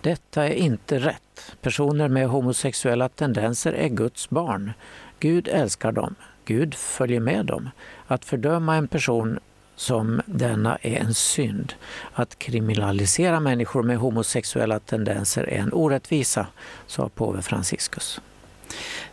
[0.00, 1.56] Detta är inte rätt.
[1.60, 4.72] Personer med homosexuella tendenser är Guds barn.
[5.20, 6.14] Gud älskar dem.
[6.44, 7.70] Gud följer med dem.
[8.06, 9.38] Att fördöma en person
[9.78, 11.72] som denna är en synd.
[12.12, 16.46] Att kriminalisera människor med homosexuella tendenser är en orättvisa,
[16.86, 18.20] sa påve Franciscus.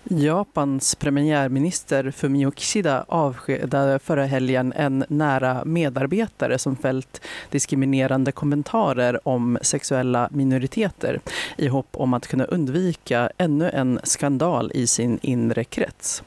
[0.04, 9.58] Japans premiärminister Fumio Kishida avskedade förra helgen en nära medarbetare som fällt diskriminerande kommentarer om
[9.62, 11.19] sexuella minoriteter
[11.58, 16.23] i hopp om att kunna undvika ännu en skandal i sin inre krets.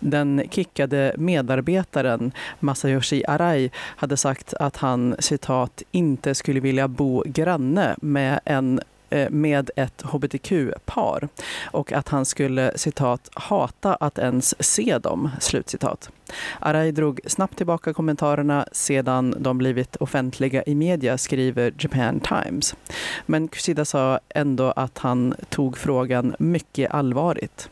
[0.00, 7.96] Den kickade medarbetaren Masayoshi Arai hade sagt att han citat inte skulle vilja bo granne
[8.02, 11.28] med en eh, med ett hbtq-par
[11.64, 15.30] och att han skulle citat hata att ens se dem.
[15.40, 16.10] Slutcitat.
[16.60, 22.76] Arai drog snabbt tillbaka kommentarerna sedan de blivit offentliga i media, skriver Japan Times.
[23.26, 27.70] Men Kushida sa ändå att han tog frågan mycket allvarligt.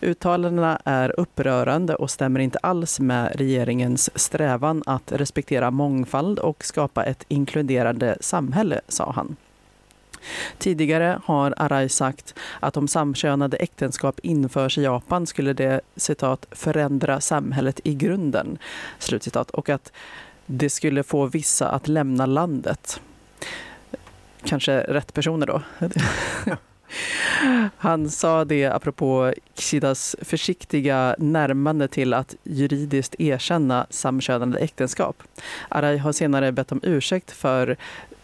[0.00, 7.04] Uttalandena är upprörande och stämmer inte alls med regeringens strävan att respektera mångfald och skapa
[7.04, 9.36] ett inkluderande samhälle, sa han.
[10.58, 17.20] Tidigare har Arai sagt att om samkönade äktenskap införs i Japan skulle det citat, förändra
[17.20, 18.58] samhället i grunden.
[18.98, 19.50] Slutcitat.
[19.50, 19.92] Och att
[20.46, 23.00] det skulle få vissa att lämna landet.
[24.44, 25.62] Kanske rätt personer då?
[27.76, 35.22] Han sa det apropå Kishidas försiktiga närmande till att juridiskt erkänna samkönade äktenskap.
[35.68, 37.76] Arai har senare bett om ursäkt för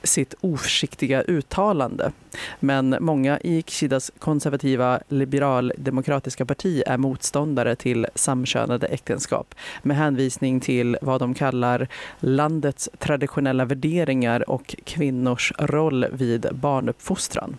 [0.03, 2.13] sitt oförsiktiga uttalande.
[2.61, 10.97] Men många i Kishidas konservativa liberaldemokratiska parti är motståndare till samkönade äktenskap med hänvisning till
[11.03, 11.89] vad de kallar
[12.21, 17.57] landets traditionella värderingar och kvinnors roll vid barnuppfostran.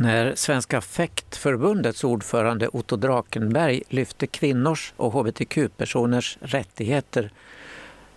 [0.00, 7.30] När Svenska fäktförbundets ordförande Otto Drakenberg lyfte kvinnors och hbtq-personers rättigheter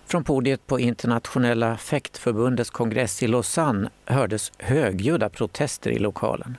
[0.06, 6.58] från podiet på Internationella fäktförbundets kongress i Lausanne hördes högljudda protester i lokalen.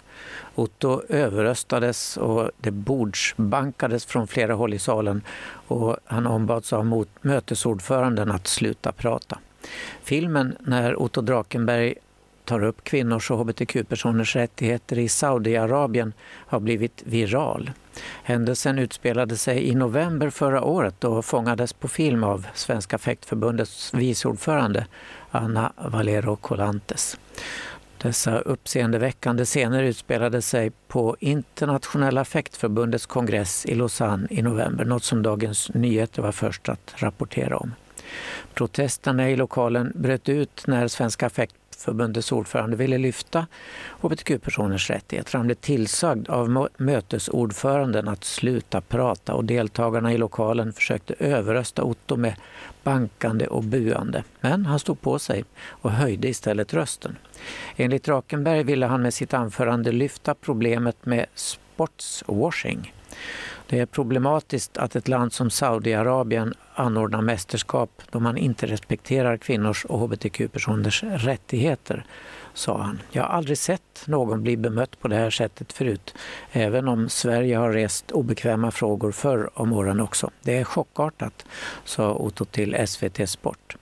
[0.54, 5.22] Otto överröstades och det bordsbankades från flera håll i salen
[5.66, 9.38] och han ombads av mötesordföranden att sluta prata.
[10.02, 11.94] Filmen när Otto Drakenberg
[12.52, 17.70] tar upp kvinnors och hbtq-personers rättigheter i Saudiarabien har blivit viral.
[18.22, 24.86] Händelsen utspelade sig i november förra året och fångades på film av Svenska fäktförbundets viceordförande
[25.30, 27.18] Anna Valero Colantes.
[27.98, 35.22] Dessa uppseendeväckande scener utspelade sig på Internationella fäktförbundets kongress i Lausanne i november, något som
[35.22, 37.74] Dagens Nyheter var först att rapportera om.
[38.54, 43.46] Protesterna i lokalen bröt ut när Svenska fäkt förbundets ordförande ville lyfta
[44.00, 45.38] hbtq-personers rättigheter.
[45.38, 52.16] Han blev tillsagd av mötesordföranden att sluta prata och deltagarna i lokalen försökte överrösta Otto
[52.16, 52.34] med
[52.82, 54.24] bankande och buande.
[54.40, 57.16] Men han stod på sig och höjde istället rösten.
[57.76, 62.92] Enligt Rakenberg ville han med sitt anförande lyfta problemet med sportswashing.
[63.72, 69.84] Det är problematiskt att ett land som Saudiarabien anordnar mästerskap då man inte respekterar kvinnors
[69.84, 72.04] och hbtq-personers rättigheter,
[72.54, 73.02] sa han.
[73.10, 76.14] Jag har aldrig sett någon bli bemött på det här sättet förut,
[76.50, 80.30] även om Sverige har rest obekväma frågor förr om åren också.
[80.42, 81.44] Det är chockartat,
[81.84, 83.76] sa Otto till SVT Sport.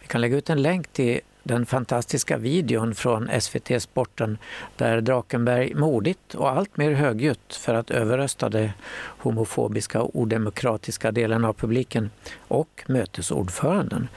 [0.00, 4.38] Vi kan lägga ut en länk till den fantastiska videon från SVT Sporten
[4.76, 8.70] där Drakenberg modigt och alltmer högljutt för att överrösta den
[9.18, 12.10] homofobiska och odemokratiska delen av publiken
[12.48, 14.08] och mötesordföranden.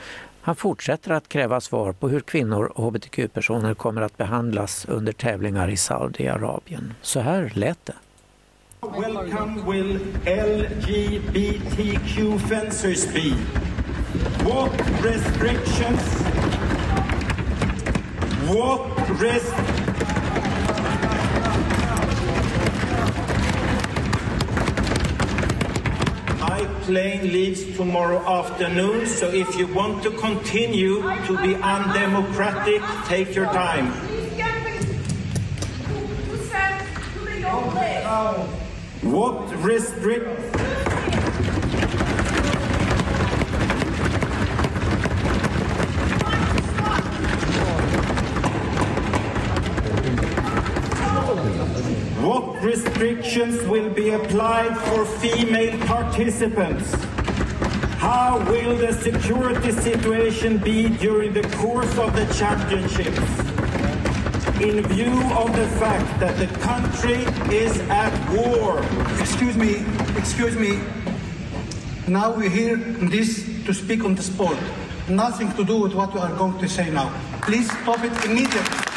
[0.42, 5.70] Han fortsätter att kräva svar på hur kvinnor och hbtq-personer kommer att behandlas under tävlingar
[5.70, 6.94] i Saudiarabien.
[7.02, 7.94] Så här lät det.
[8.82, 13.36] Welcome will LGBTQ fencers be?
[14.44, 14.72] What
[15.04, 16.37] restrictions
[18.48, 19.52] What risk?
[26.40, 33.36] My plane leaves tomorrow afternoon, so if you want to continue to be undemocratic, take
[33.36, 33.92] your time.
[39.02, 40.58] What restrict?
[52.28, 52.62] What
[52.98, 56.92] restrictions will be applied for female participants?
[58.00, 63.20] How will the security situation be during the course of the championships?
[64.60, 67.22] In view of the fact that the country
[67.56, 68.82] is at war.
[69.20, 69.86] Excuse me,
[70.18, 70.80] excuse me.
[72.08, 74.58] Now we're here this to speak on the sport.
[75.08, 77.14] Nothing to do with what we are going to say now.
[77.44, 78.88] Please stop it immediately.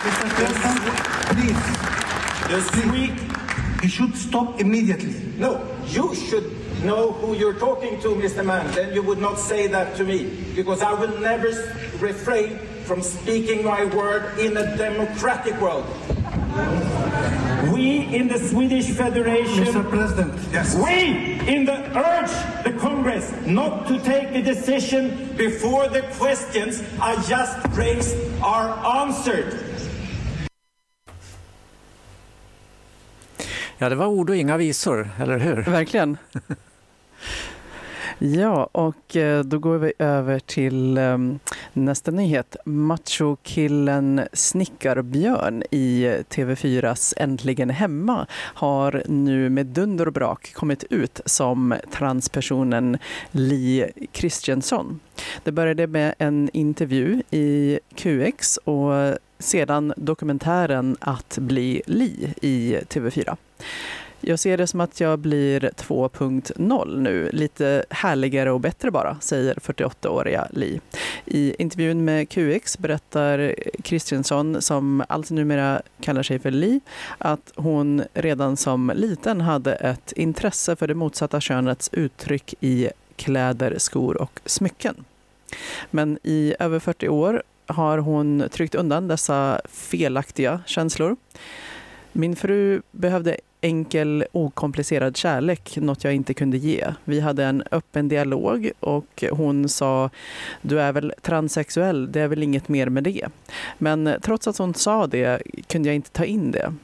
[0.00, 0.28] Mr.
[0.30, 0.96] President,
[1.28, 1.60] please.
[2.60, 3.80] The week.
[3.80, 5.14] He should stop immediately.
[5.38, 6.44] No, you should
[6.84, 8.44] know who you're talking to, Mr.
[8.44, 8.70] Mann.
[8.72, 11.48] Then you would not say that to me, because I will never
[11.98, 15.86] refrain from speaking my word in a democratic world.
[17.72, 19.88] We in the Swedish Federation, Mr.
[19.88, 20.76] President, yes.
[20.76, 27.16] we in the urge the Congress not to take a decision before the questions I
[27.22, 28.68] just raised are
[29.06, 29.69] answered.
[33.82, 35.62] Ja, det var ord och inga visor, eller hur?
[35.62, 36.16] Verkligen.
[38.18, 41.38] Ja, och eh, då går vi över till um,
[41.72, 42.56] nästa nyhet.
[42.64, 51.74] Machokillen Snickarbjörn i TV4s Äntligen hemma har nu med dunder och brak kommit ut som
[51.92, 52.98] transpersonen
[53.30, 55.00] Li Kristensson.
[55.44, 63.36] Det började med en intervju i QX och sedan dokumentären Att bli Li i TV4.
[64.22, 69.54] Jag ser det som att jag blir 2.0 nu, lite härligare och bättre bara, säger
[69.54, 70.80] 48-åriga Li.
[71.24, 76.80] I intervjun med QX berättar Kristiansson, som alltså numera kallar sig för Li,
[77.18, 83.74] att hon redan som liten hade ett intresse för det motsatta könets uttryck i kläder,
[83.78, 85.04] skor och smycken.
[85.90, 91.16] Men i över 40 år har hon tryckt undan dessa felaktiga känslor.
[92.12, 96.86] Min fru behövde enkel, okomplicerad kärlek, något jag inte kunde ge.
[97.04, 100.10] Vi hade en öppen dialog och hon sa
[100.62, 103.26] du är väl transsexuell, det är väl inget mer med det.
[103.78, 106.74] Men trots att hon sa det kunde jag inte ta in det.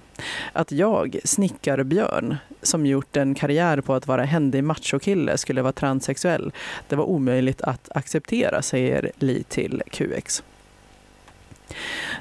[0.53, 6.53] Att jag, snickarbjörn, som gjort en karriär på att vara händig machokille skulle vara transsexuell,
[6.89, 10.43] det var omöjligt att acceptera, säger Li till QX.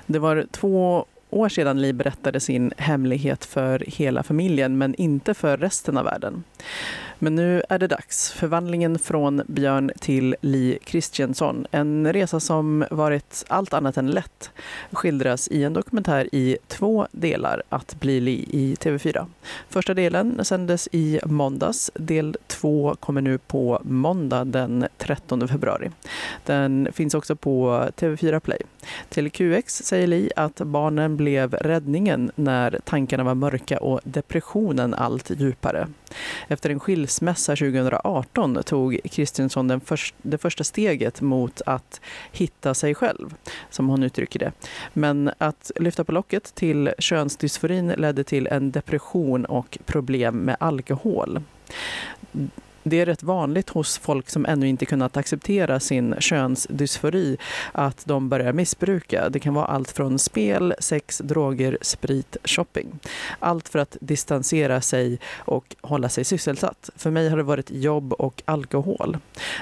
[0.06, 1.06] Det var två
[1.36, 6.44] år sedan Li berättade sin hemlighet för hela familjen, men inte för resten av världen.
[7.20, 8.32] Men nu är det dags.
[8.32, 11.68] Förvandlingen från Björn till Li Christiansson.
[11.72, 14.52] En resa som varit allt annat än lätt
[14.92, 19.26] skildras i en dokumentär i två delar, Att bli Li i TV4.
[19.70, 21.92] Första delen sändes i måndags.
[21.94, 25.92] Del två kommer nu på måndag den 13 februari.
[26.46, 28.60] Den finns också på TV4 Play.
[29.10, 35.30] Till QX säger Li att barnen blev räddningen när tankarna var mörka och depressionen allt
[35.30, 35.88] djupare.
[36.48, 42.96] Efter en skilsmässa 2018 tog Kristinsson den först, det första steget mot att hitta sig
[42.96, 43.36] själv,
[43.70, 44.52] som hon uttrycker det.
[44.94, 51.42] Men att lyfta på locket till könsdysforin ledde till en depression och problem med alkohol.
[52.88, 57.38] Det är rätt vanligt hos folk som ännu inte kunnat acceptera sin könsdysfori
[57.72, 59.30] att de börjar missbruka.
[59.30, 63.00] Det kan vara allt från spel, sex, droger, sprit, shopping.
[63.40, 66.90] Allt för att distansera sig och hålla sig sysselsatt.
[66.96, 69.18] För mig har det varit jobb och alkohol.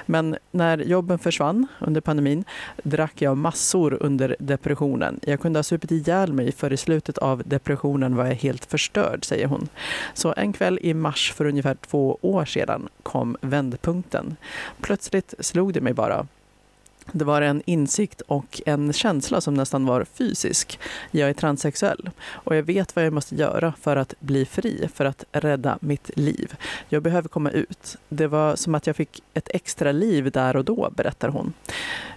[0.06, 2.44] Men när jobben försvann under pandemin
[2.84, 5.20] drack jag massor under depressionen.
[5.24, 9.26] Jag kunde ha supit ihjäl mig för i slutet av depressionen var jag helt förstörd,
[9.26, 9.68] säger hon.
[10.14, 14.36] Så en kväll i mars för ungefär två år sedan kom vändpunkten.
[14.82, 16.28] Plötsligt slog det mig bara.
[17.12, 20.80] Det var en insikt och en känsla som nästan var fysisk.
[21.12, 25.06] Jag är transsexuell och jag vet vad jag måste göra för att bli fri, för
[25.06, 26.56] att rädda mitt liv.
[26.90, 27.98] Jag behöver komma ut.
[28.10, 31.54] Det var som att jag fick ett extra liv där och då, berättar hon.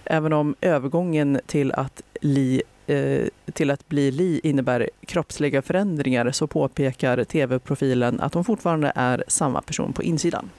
[0.03, 6.47] Även om övergången till att li eh, till att bli Li innebär kroppsliga förändringar så
[6.47, 10.49] påpekar tv-profilen att hon fortfarande är samma person på insidan.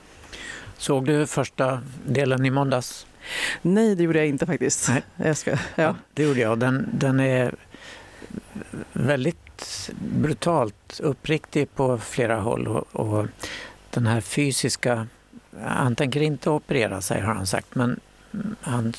[0.79, 3.07] Såg du första delen i måndags?
[3.63, 4.89] Nej, det gjorde jag inte faktiskt.
[4.89, 5.03] Nej.
[5.17, 5.59] Jag ska, ja.
[5.75, 6.59] Ja, det gjorde jag.
[6.59, 7.55] Den, den är
[8.93, 12.69] väldigt brutalt uppriktig på flera håll.
[12.69, 13.27] Och, och
[13.91, 15.07] den här fysiska...
[15.65, 18.01] Han tänker inte operera sig har han sagt, men
[18.61, 18.93] han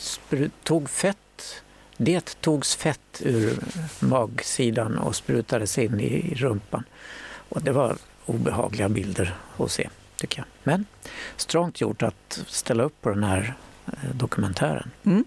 [0.63, 1.63] tog fett.
[1.97, 3.59] Det togs fett ur
[3.99, 6.83] magsidan och sprutades in i rumpan.
[7.49, 9.89] Och det var obehagliga bilder att se,
[10.19, 10.45] tycker jag.
[10.63, 10.85] Men
[11.37, 13.53] strångt gjort att ställa upp på den här
[13.85, 14.91] eh, dokumentären.
[15.03, 15.25] Mm.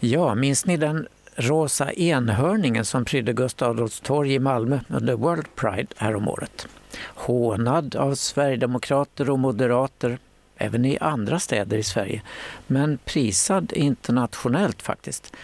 [0.00, 5.56] Ja, minns ni den rosa enhörningen som prydde Gustav Adolfs torg i Malmö under World
[5.56, 6.68] Pride häromåret?
[6.98, 10.18] Hånad av sverigedemokrater och moderater,
[10.56, 12.22] även i andra städer i Sverige,
[12.66, 15.36] men prisad internationellt faktiskt.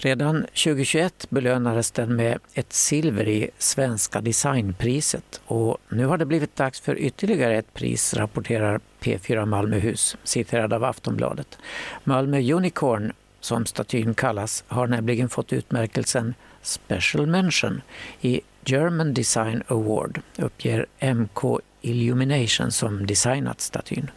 [0.00, 6.56] Redan 2021 belönades den med ett silver i Svenska designpriset och nu har det blivit
[6.56, 11.58] dags för ytterligare ett pris, rapporterar P4 Malmöhus, citerad av Aftonbladet.
[12.04, 17.82] Malmö Unicorn, som statyn kallas, har nämligen fått utmärkelsen Special Mention
[18.20, 24.10] i German Design Award, uppger MK Illumination som designat statyn.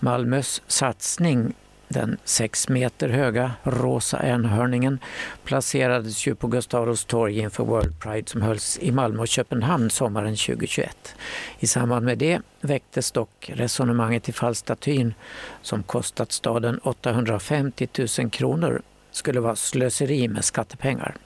[0.00, 1.54] Malmös satsning
[1.92, 4.98] den sex meter höga rosa enhörningen
[5.44, 9.90] placerades ju på Gustav Adolfs torg inför World Pride som hölls i Malmö och Köpenhamn
[9.90, 11.14] sommaren 2021.
[11.58, 15.14] I samband med det väcktes dock resonemanget ifall statyn,
[15.62, 17.88] som kostat staden 850
[18.18, 21.16] 000 kronor, skulle vara slöseri med skattepengar.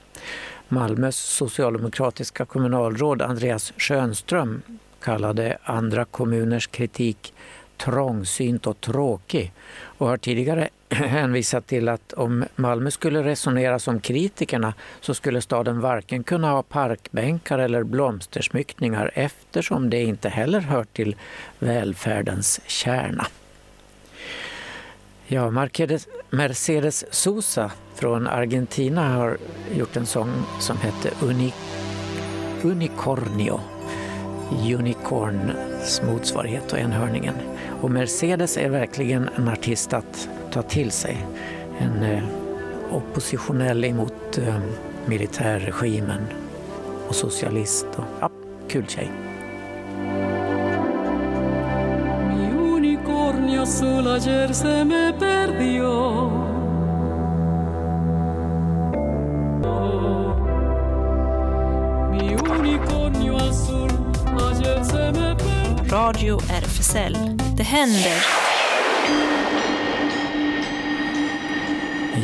[0.69, 4.61] Malmös socialdemokratiska kommunalråd Andreas Schönström
[5.01, 7.33] kallade andra kommuners kritik
[7.77, 9.51] trångsynt och tråkig
[9.97, 15.81] och har tidigare hänvisat till att om Malmö skulle resonera som kritikerna så skulle staden
[15.81, 21.15] varken kunna ha parkbänkar eller blomstersmyckningar eftersom det inte heller hör till
[21.59, 23.27] välfärdens kärna.
[25.27, 25.51] Ja,
[26.29, 29.37] Mercedes, Sosa från Argentina har
[29.75, 31.53] gjort en sång som heter Uni,
[32.63, 33.59] Unicornio.
[34.51, 37.33] Unicorns motsvarighet och enhörningen.
[37.81, 41.17] Och Mercedes är verkligen en artist att ta till sig.
[41.79, 42.23] En eh,
[42.91, 44.59] oppositionell emot eh,
[45.05, 46.21] militärregimen
[47.07, 47.85] och socialist.
[47.95, 48.29] Och, ja,
[48.67, 49.11] kul tjej.
[52.27, 56.56] Mi unicornio unicornio azul ayer se me perdió.
[66.07, 67.17] Radio RFSL.
[67.57, 68.25] Det händer.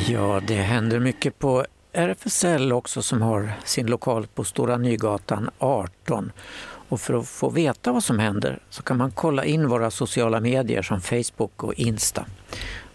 [0.08, 6.32] Ja, det händer mycket på RFSL också som har sin lokal på Stora Nygatan 18.
[6.66, 10.40] Och för att få veta vad som händer så kan man kolla in våra sociala
[10.40, 12.26] medier som Facebook och Insta.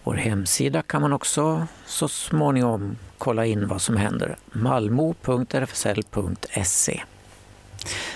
[0.03, 4.37] Vår hemsida kan man också så småningom kolla in vad som händer.
[4.51, 5.43] malmo.rfsl.se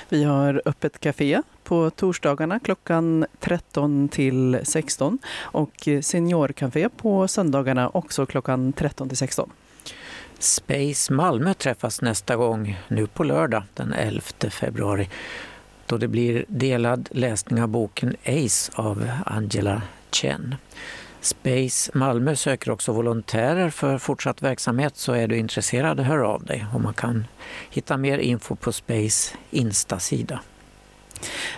[0.10, 1.42] Vi har öppet café
[1.74, 9.50] på torsdagarna klockan 13 till 16 och seniorcafé på söndagarna också klockan 13 till 16.
[10.40, 15.10] Space Malmö träffas nästa gång nu på lördag den 11 februari
[15.86, 20.56] då det blir delad läsning av boken Ace av Angela Chen.
[21.22, 26.66] Space Malmö söker också volontärer för fortsatt verksamhet så är du intresserad, hör av dig
[26.74, 27.26] och man kan
[27.70, 30.40] hitta mer info på Space Insta-sida.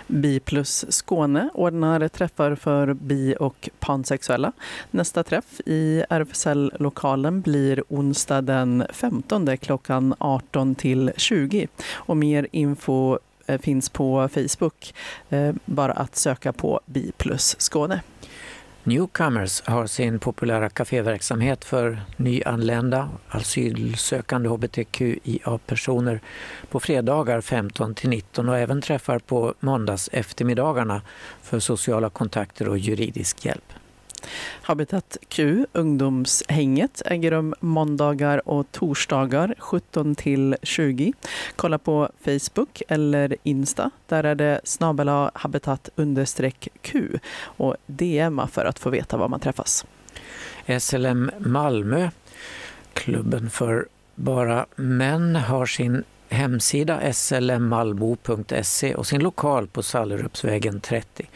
[0.06, 4.52] Bi plus Skåne ordnar träffar för bi och pansexuella.
[4.90, 11.68] Nästa träff i RFSL-lokalen blir onsdag den 15 klockan 18 till 20.
[11.92, 14.94] Och mer info eh, finns på Facebook.
[15.28, 18.00] Eh, bara att söka på Bi plus Skåne.
[18.86, 26.20] Newcomers har sin populära kaféverksamhet för nyanlända, asylsökande hbtqia-personer
[26.70, 31.02] på fredagar 15–19 och även träffar på måndags eftermiddagarna
[31.42, 33.72] för sociala kontakter och juridisk hjälp.
[34.62, 41.12] Habitat Q, ungdomshänget, äger rum måndagar och torsdagar 17 till 20.
[41.56, 43.90] Kolla på Facebook eller Insta.
[44.06, 49.40] Där är det snabel habitat understreck Q och DMa för att få veta var man
[49.40, 49.86] träffas.
[50.80, 52.10] SLM Malmö,
[52.92, 61.28] klubben för bara män, har sin hemsida slmmalbo.se och sin lokal på Sallerupsvägen 30.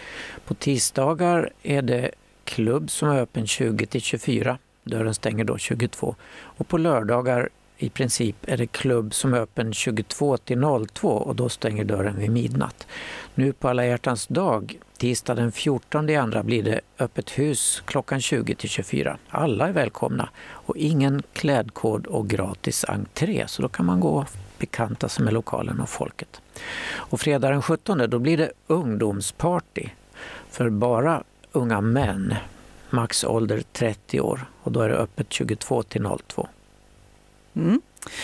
[0.47, 2.11] På tisdagar är det
[2.51, 4.59] klubb som är öppen 20 till 24.
[4.84, 6.14] Dörren stänger då 22.
[6.42, 7.48] Och på lördagar
[7.78, 12.18] i princip är det klubb som är öppen 22 till 02 och då stänger dörren
[12.18, 12.86] vid midnatt.
[13.34, 18.20] Nu på alla hjärtans dag, tisdag den 14 i andra, blir det öppet hus klockan
[18.20, 19.18] 20 till 24.
[19.28, 24.28] Alla är välkomna och ingen klädkod och gratis entré så då kan man gå och
[24.59, 26.40] bekanta sig med lokalen och folket.
[26.92, 29.88] Och fredag den 17 då blir det ungdomsparty
[30.51, 31.22] för bara
[31.53, 32.34] unga män,
[32.90, 36.48] max ålder 30 år och då är det öppet 22 till 02.
[37.55, 37.80] Mm.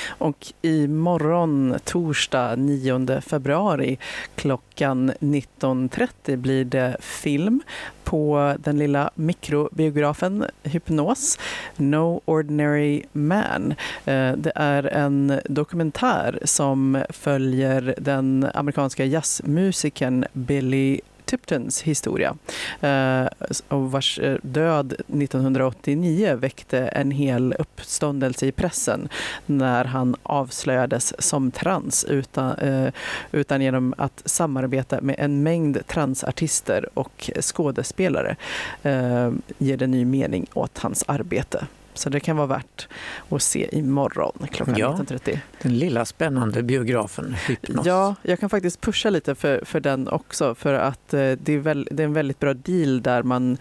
[0.08, 3.98] Och imorgon, torsdag 9 februari
[4.34, 7.62] klockan 19.30 blir det film
[8.04, 11.38] på den lilla mikrobiografen Hypnos,
[11.76, 13.74] No Ordinary Man.
[14.04, 22.36] Eh, det är en dokumentär som följer den amerikanska jazzmusikern Billy Tiptons historia
[22.80, 23.26] eh,
[23.68, 29.08] och vars eh, död 1989 väckte en hel uppståndelse i pressen
[29.46, 32.92] när han avslöjades som trans utan, eh,
[33.32, 38.36] utan genom att samarbeta med en mängd transartister och skådespelare
[38.82, 41.66] eh, ger det ny mening åt hans arbete.
[41.98, 42.88] Så det kan vara värt
[43.28, 44.98] att se imorgon klockan Ja.
[45.00, 45.38] 19.30.
[45.62, 47.86] Den lilla spännande biografen Hypnos.
[47.86, 51.58] Ja, jag kan faktiskt pusha lite för, för den också för att eh, det är,
[51.58, 53.58] väl, det är en väldigt bra deal där man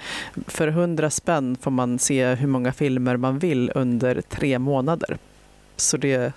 [0.47, 5.17] för 100 spänn får man se hur många filmer man vill under tre månader.
[5.75, 6.33] Så det,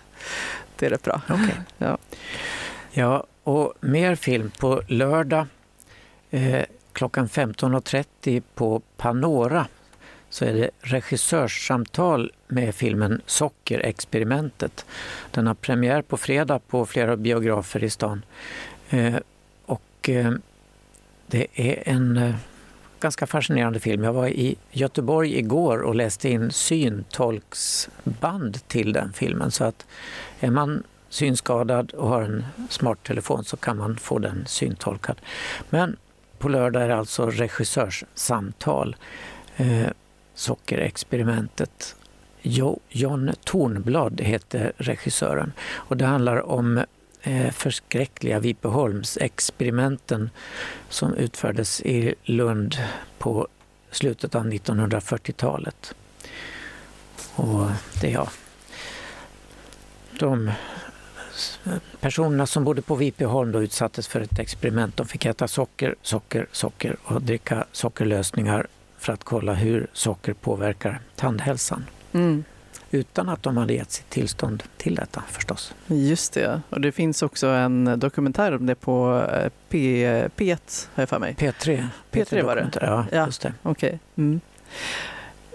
[0.77, 1.21] det är rätt bra.
[1.29, 1.61] Okej.
[1.79, 1.99] Ja.
[2.91, 5.47] Ja, och mer film på lördag
[6.31, 9.67] eh, klockan 15.30 på Panora
[10.31, 14.87] så är det regissörssamtal med filmen Sockerexperimentet.
[15.31, 18.22] Den har premiär på fredag på flera biografer i stan.
[18.91, 19.16] Eh,
[19.66, 20.33] och eh,
[21.26, 22.35] det är en eh,
[23.01, 24.05] ganska fascinerande film.
[24.05, 29.51] Jag var i Göteborg igår och läste in syntolksband till den filmen.
[29.51, 29.87] Så att
[30.41, 35.20] är man synskadad och har en smarttelefon så kan man få den syntolkad.
[35.70, 35.97] Men
[36.39, 38.97] på lördag är det alltså regissörssamtal.
[40.39, 41.97] Sockerexperimentet.
[42.43, 46.84] Jo, John Tornblad heter regissören och det handlar om
[47.22, 50.30] eh, förskräckliga Vipeholmsexperimenten
[50.89, 52.76] som utfördes i Lund
[53.18, 53.49] på
[53.91, 55.95] slutet av 1940-talet.
[57.34, 57.66] Och
[58.01, 58.28] det, ja,
[60.18, 60.51] de
[62.01, 64.97] personerna som bodde på Vipeholm då utsattes för ett experiment.
[64.97, 68.66] De fick äta socker, socker, socker och dricka sockerlösningar
[68.99, 71.85] för att kolla hur socker påverkar tandhälsan.
[72.13, 72.45] Mm.
[72.91, 75.75] Utan att de hade gett sitt tillstånd till detta förstås.
[75.87, 81.03] Just det, och det finns också en dokumentär om det på eh, P, P1 har
[81.03, 81.35] jag för mig.
[81.39, 81.87] P3.
[82.13, 82.71] P3 var det?
[82.81, 83.27] Ja, Ja.
[83.27, 83.53] just det.
[83.63, 83.99] Okej.
[84.17, 84.41] Mm.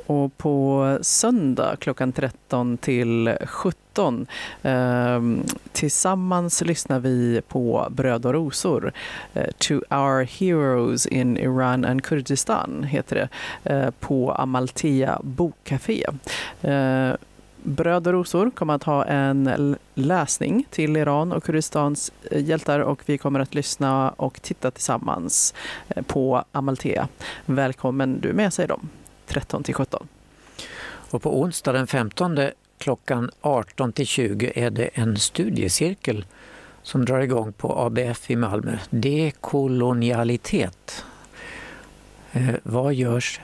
[0.07, 4.27] Och på söndag klockan 13 till 17
[4.61, 5.21] eh,
[5.71, 8.91] tillsammans lyssnar vi på Bröd och rosor.
[9.33, 13.29] Eh, to our heroes in Iran and Kurdistan heter det
[13.73, 16.05] eh, på Amalthea bokcafé.
[16.61, 17.13] Eh,
[17.63, 23.01] Bröd och rosor kommer att ha en läsning till Iran och Kurdistans eh, hjältar och
[23.05, 25.53] vi kommer att lyssna och titta tillsammans
[25.87, 27.07] eh, på Amalthea.
[27.45, 28.89] Välkommen du med, säger de.
[29.27, 30.07] 13 till 17.
[31.09, 32.39] Och på onsdag den 15
[32.77, 36.25] klockan 18 till 20 är det en studiecirkel
[36.83, 38.77] som drar igång på ABF i Malmö.
[38.89, 41.05] Dekolonialitet.
[42.31, 43.41] Eh, vad, görs,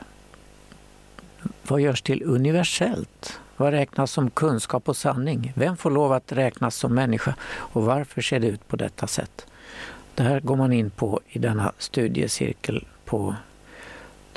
[1.64, 3.40] vad görs till universellt?
[3.58, 5.54] Vad räknas som kunskap och sanning?
[5.56, 9.46] Vem får lov att räknas som människa och varför ser det ut på detta sätt?
[10.16, 13.36] Det här går man in på i denna studiecirkel på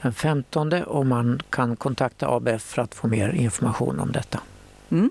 [0.03, 4.41] den 15 och man kan kontakta ABF för att få mer information om detta.
[4.91, 5.11] Mm.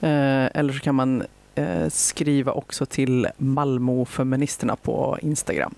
[0.00, 1.24] Eh, eller så kan man
[1.54, 5.74] eh, skriva också till Malmöfeministerna på Instagram.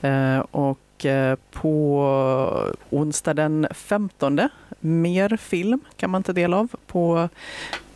[0.00, 4.40] Eh, och eh, på onsdag den 15
[4.80, 7.28] mer film kan man ta del av på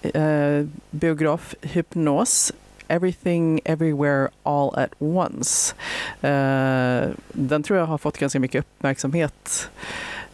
[0.02, 2.52] eh, biograf Hypnos.
[2.88, 5.74] Everything Everywhere All at Once.
[6.20, 9.70] Eh, den tror jag har fått ganska mycket uppmärksamhet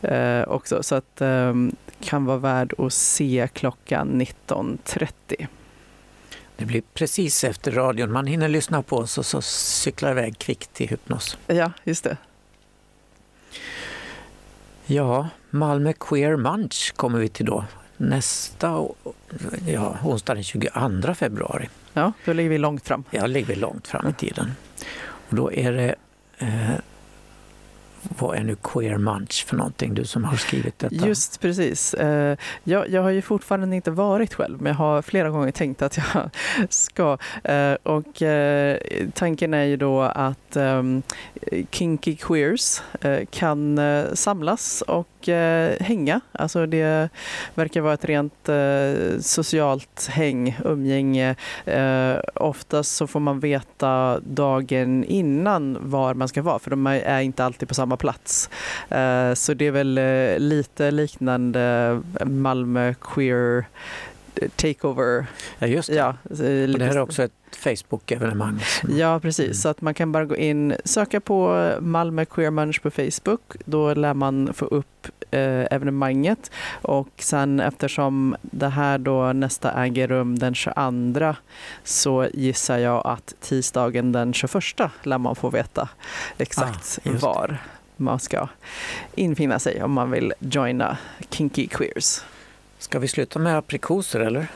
[0.03, 0.83] eh, också.
[0.83, 1.55] Så att eh,
[2.01, 5.47] kan vara värd att se klockan 19.30.
[6.57, 8.13] Det blir precis efter radion.
[8.13, 11.39] Man hinner lyssna på oss och så cyklar iväg kvickt till Hypnos.
[11.47, 12.17] Ja, just det.
[14.87, 17.65] Ja, Malmö Queer Munch kommer vi till då.
[17.97, 18.87] Nästa
[19.67, 21.69] ja, onsdag den 22 februari.
[21.93, 23.05] Ja, då ligger vi långt fram.
[23.11, 24.53] Ja, ligger vi långt fram i tiden.
[25.29, 25.95] Och då är det
[26.39, 26.71] eh,
[28.03, 30.95] vad är nu Queer Munch för någonting, du som har skrivit detta?
[30.95, 31.95] Just precis.
[31.95, 35.83] Eh, jag, jag har ju fortfarande inte varit själv, men jag har flera gånger tänkt
[35.83, 36.31] att jag
[36.71, 37.19] ska.
[37.45, 38.79] Eh, och eh,
[39.15, 41.03] tanken är ju då att ehm,
[41.71, 42.83] kinky queers
[43.31, 43.81] kan
[44.15, 45.07] samlas och
[45.81, 46.21] hänga.
[46.33, 47.09] Alltså det
[47.55, 48.49] verkar vara ett rent
[49.21, 51.35] socialt häng, umgänge.
[52.35, 57.45] Oftast så får man veta dagen innan var man ska vara, för de är inte
[57.45, 58.51] alltid på samma plats.
[58.89, 63.65] Eh, så det är väl eh, lite liknande Malmö queer
[64.57, 65.27] takeover.
[65.59, 65.95] Ja, just det.
[65.95, 68.61] Ja, eh, och det lite- här är också ett Facebook-evenemang.
[68.89, 69.63] Ja, precis.
[69.63, 73.41] Så att man kan bara gå in, söka på Malmö Queer Munch på Facebook.
[73.65, 76.51] Då lär man få upp eh, evenemanget.
[76.83, 81.35] Och sen eftersom det här då nästa äger rum den 22
[81.85, 84.63] så gissar jag att tisdagen den 21
[85.03, 85.89] lär man få veta
[86.39, 87.27] exakt Ah, just det.
[87.27, 87.59] var
[88.01, 88.49] man ska
[89.15, 90.97] infinna sig om man vill joina
[91.31, 92.21] Kinky Queers.
[92.79, 94.47] Ska vi sluta med aprikoser eller?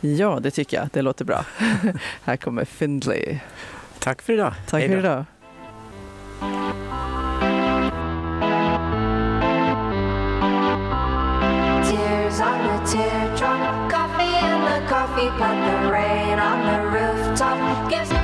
[0.00, 0.88] Ja, det tycker jag.
[0.92, 1.44] Det låter bra.
[2.24, 3.38] här kommer Findlay.
[3.98, 4.54] Tack för idag.
[4.66, 5.24] Tack Hej för idag.
[11.90, 18.23] Tears on the teardrop, coffee in the coffee pot, the rain on the rooftop gives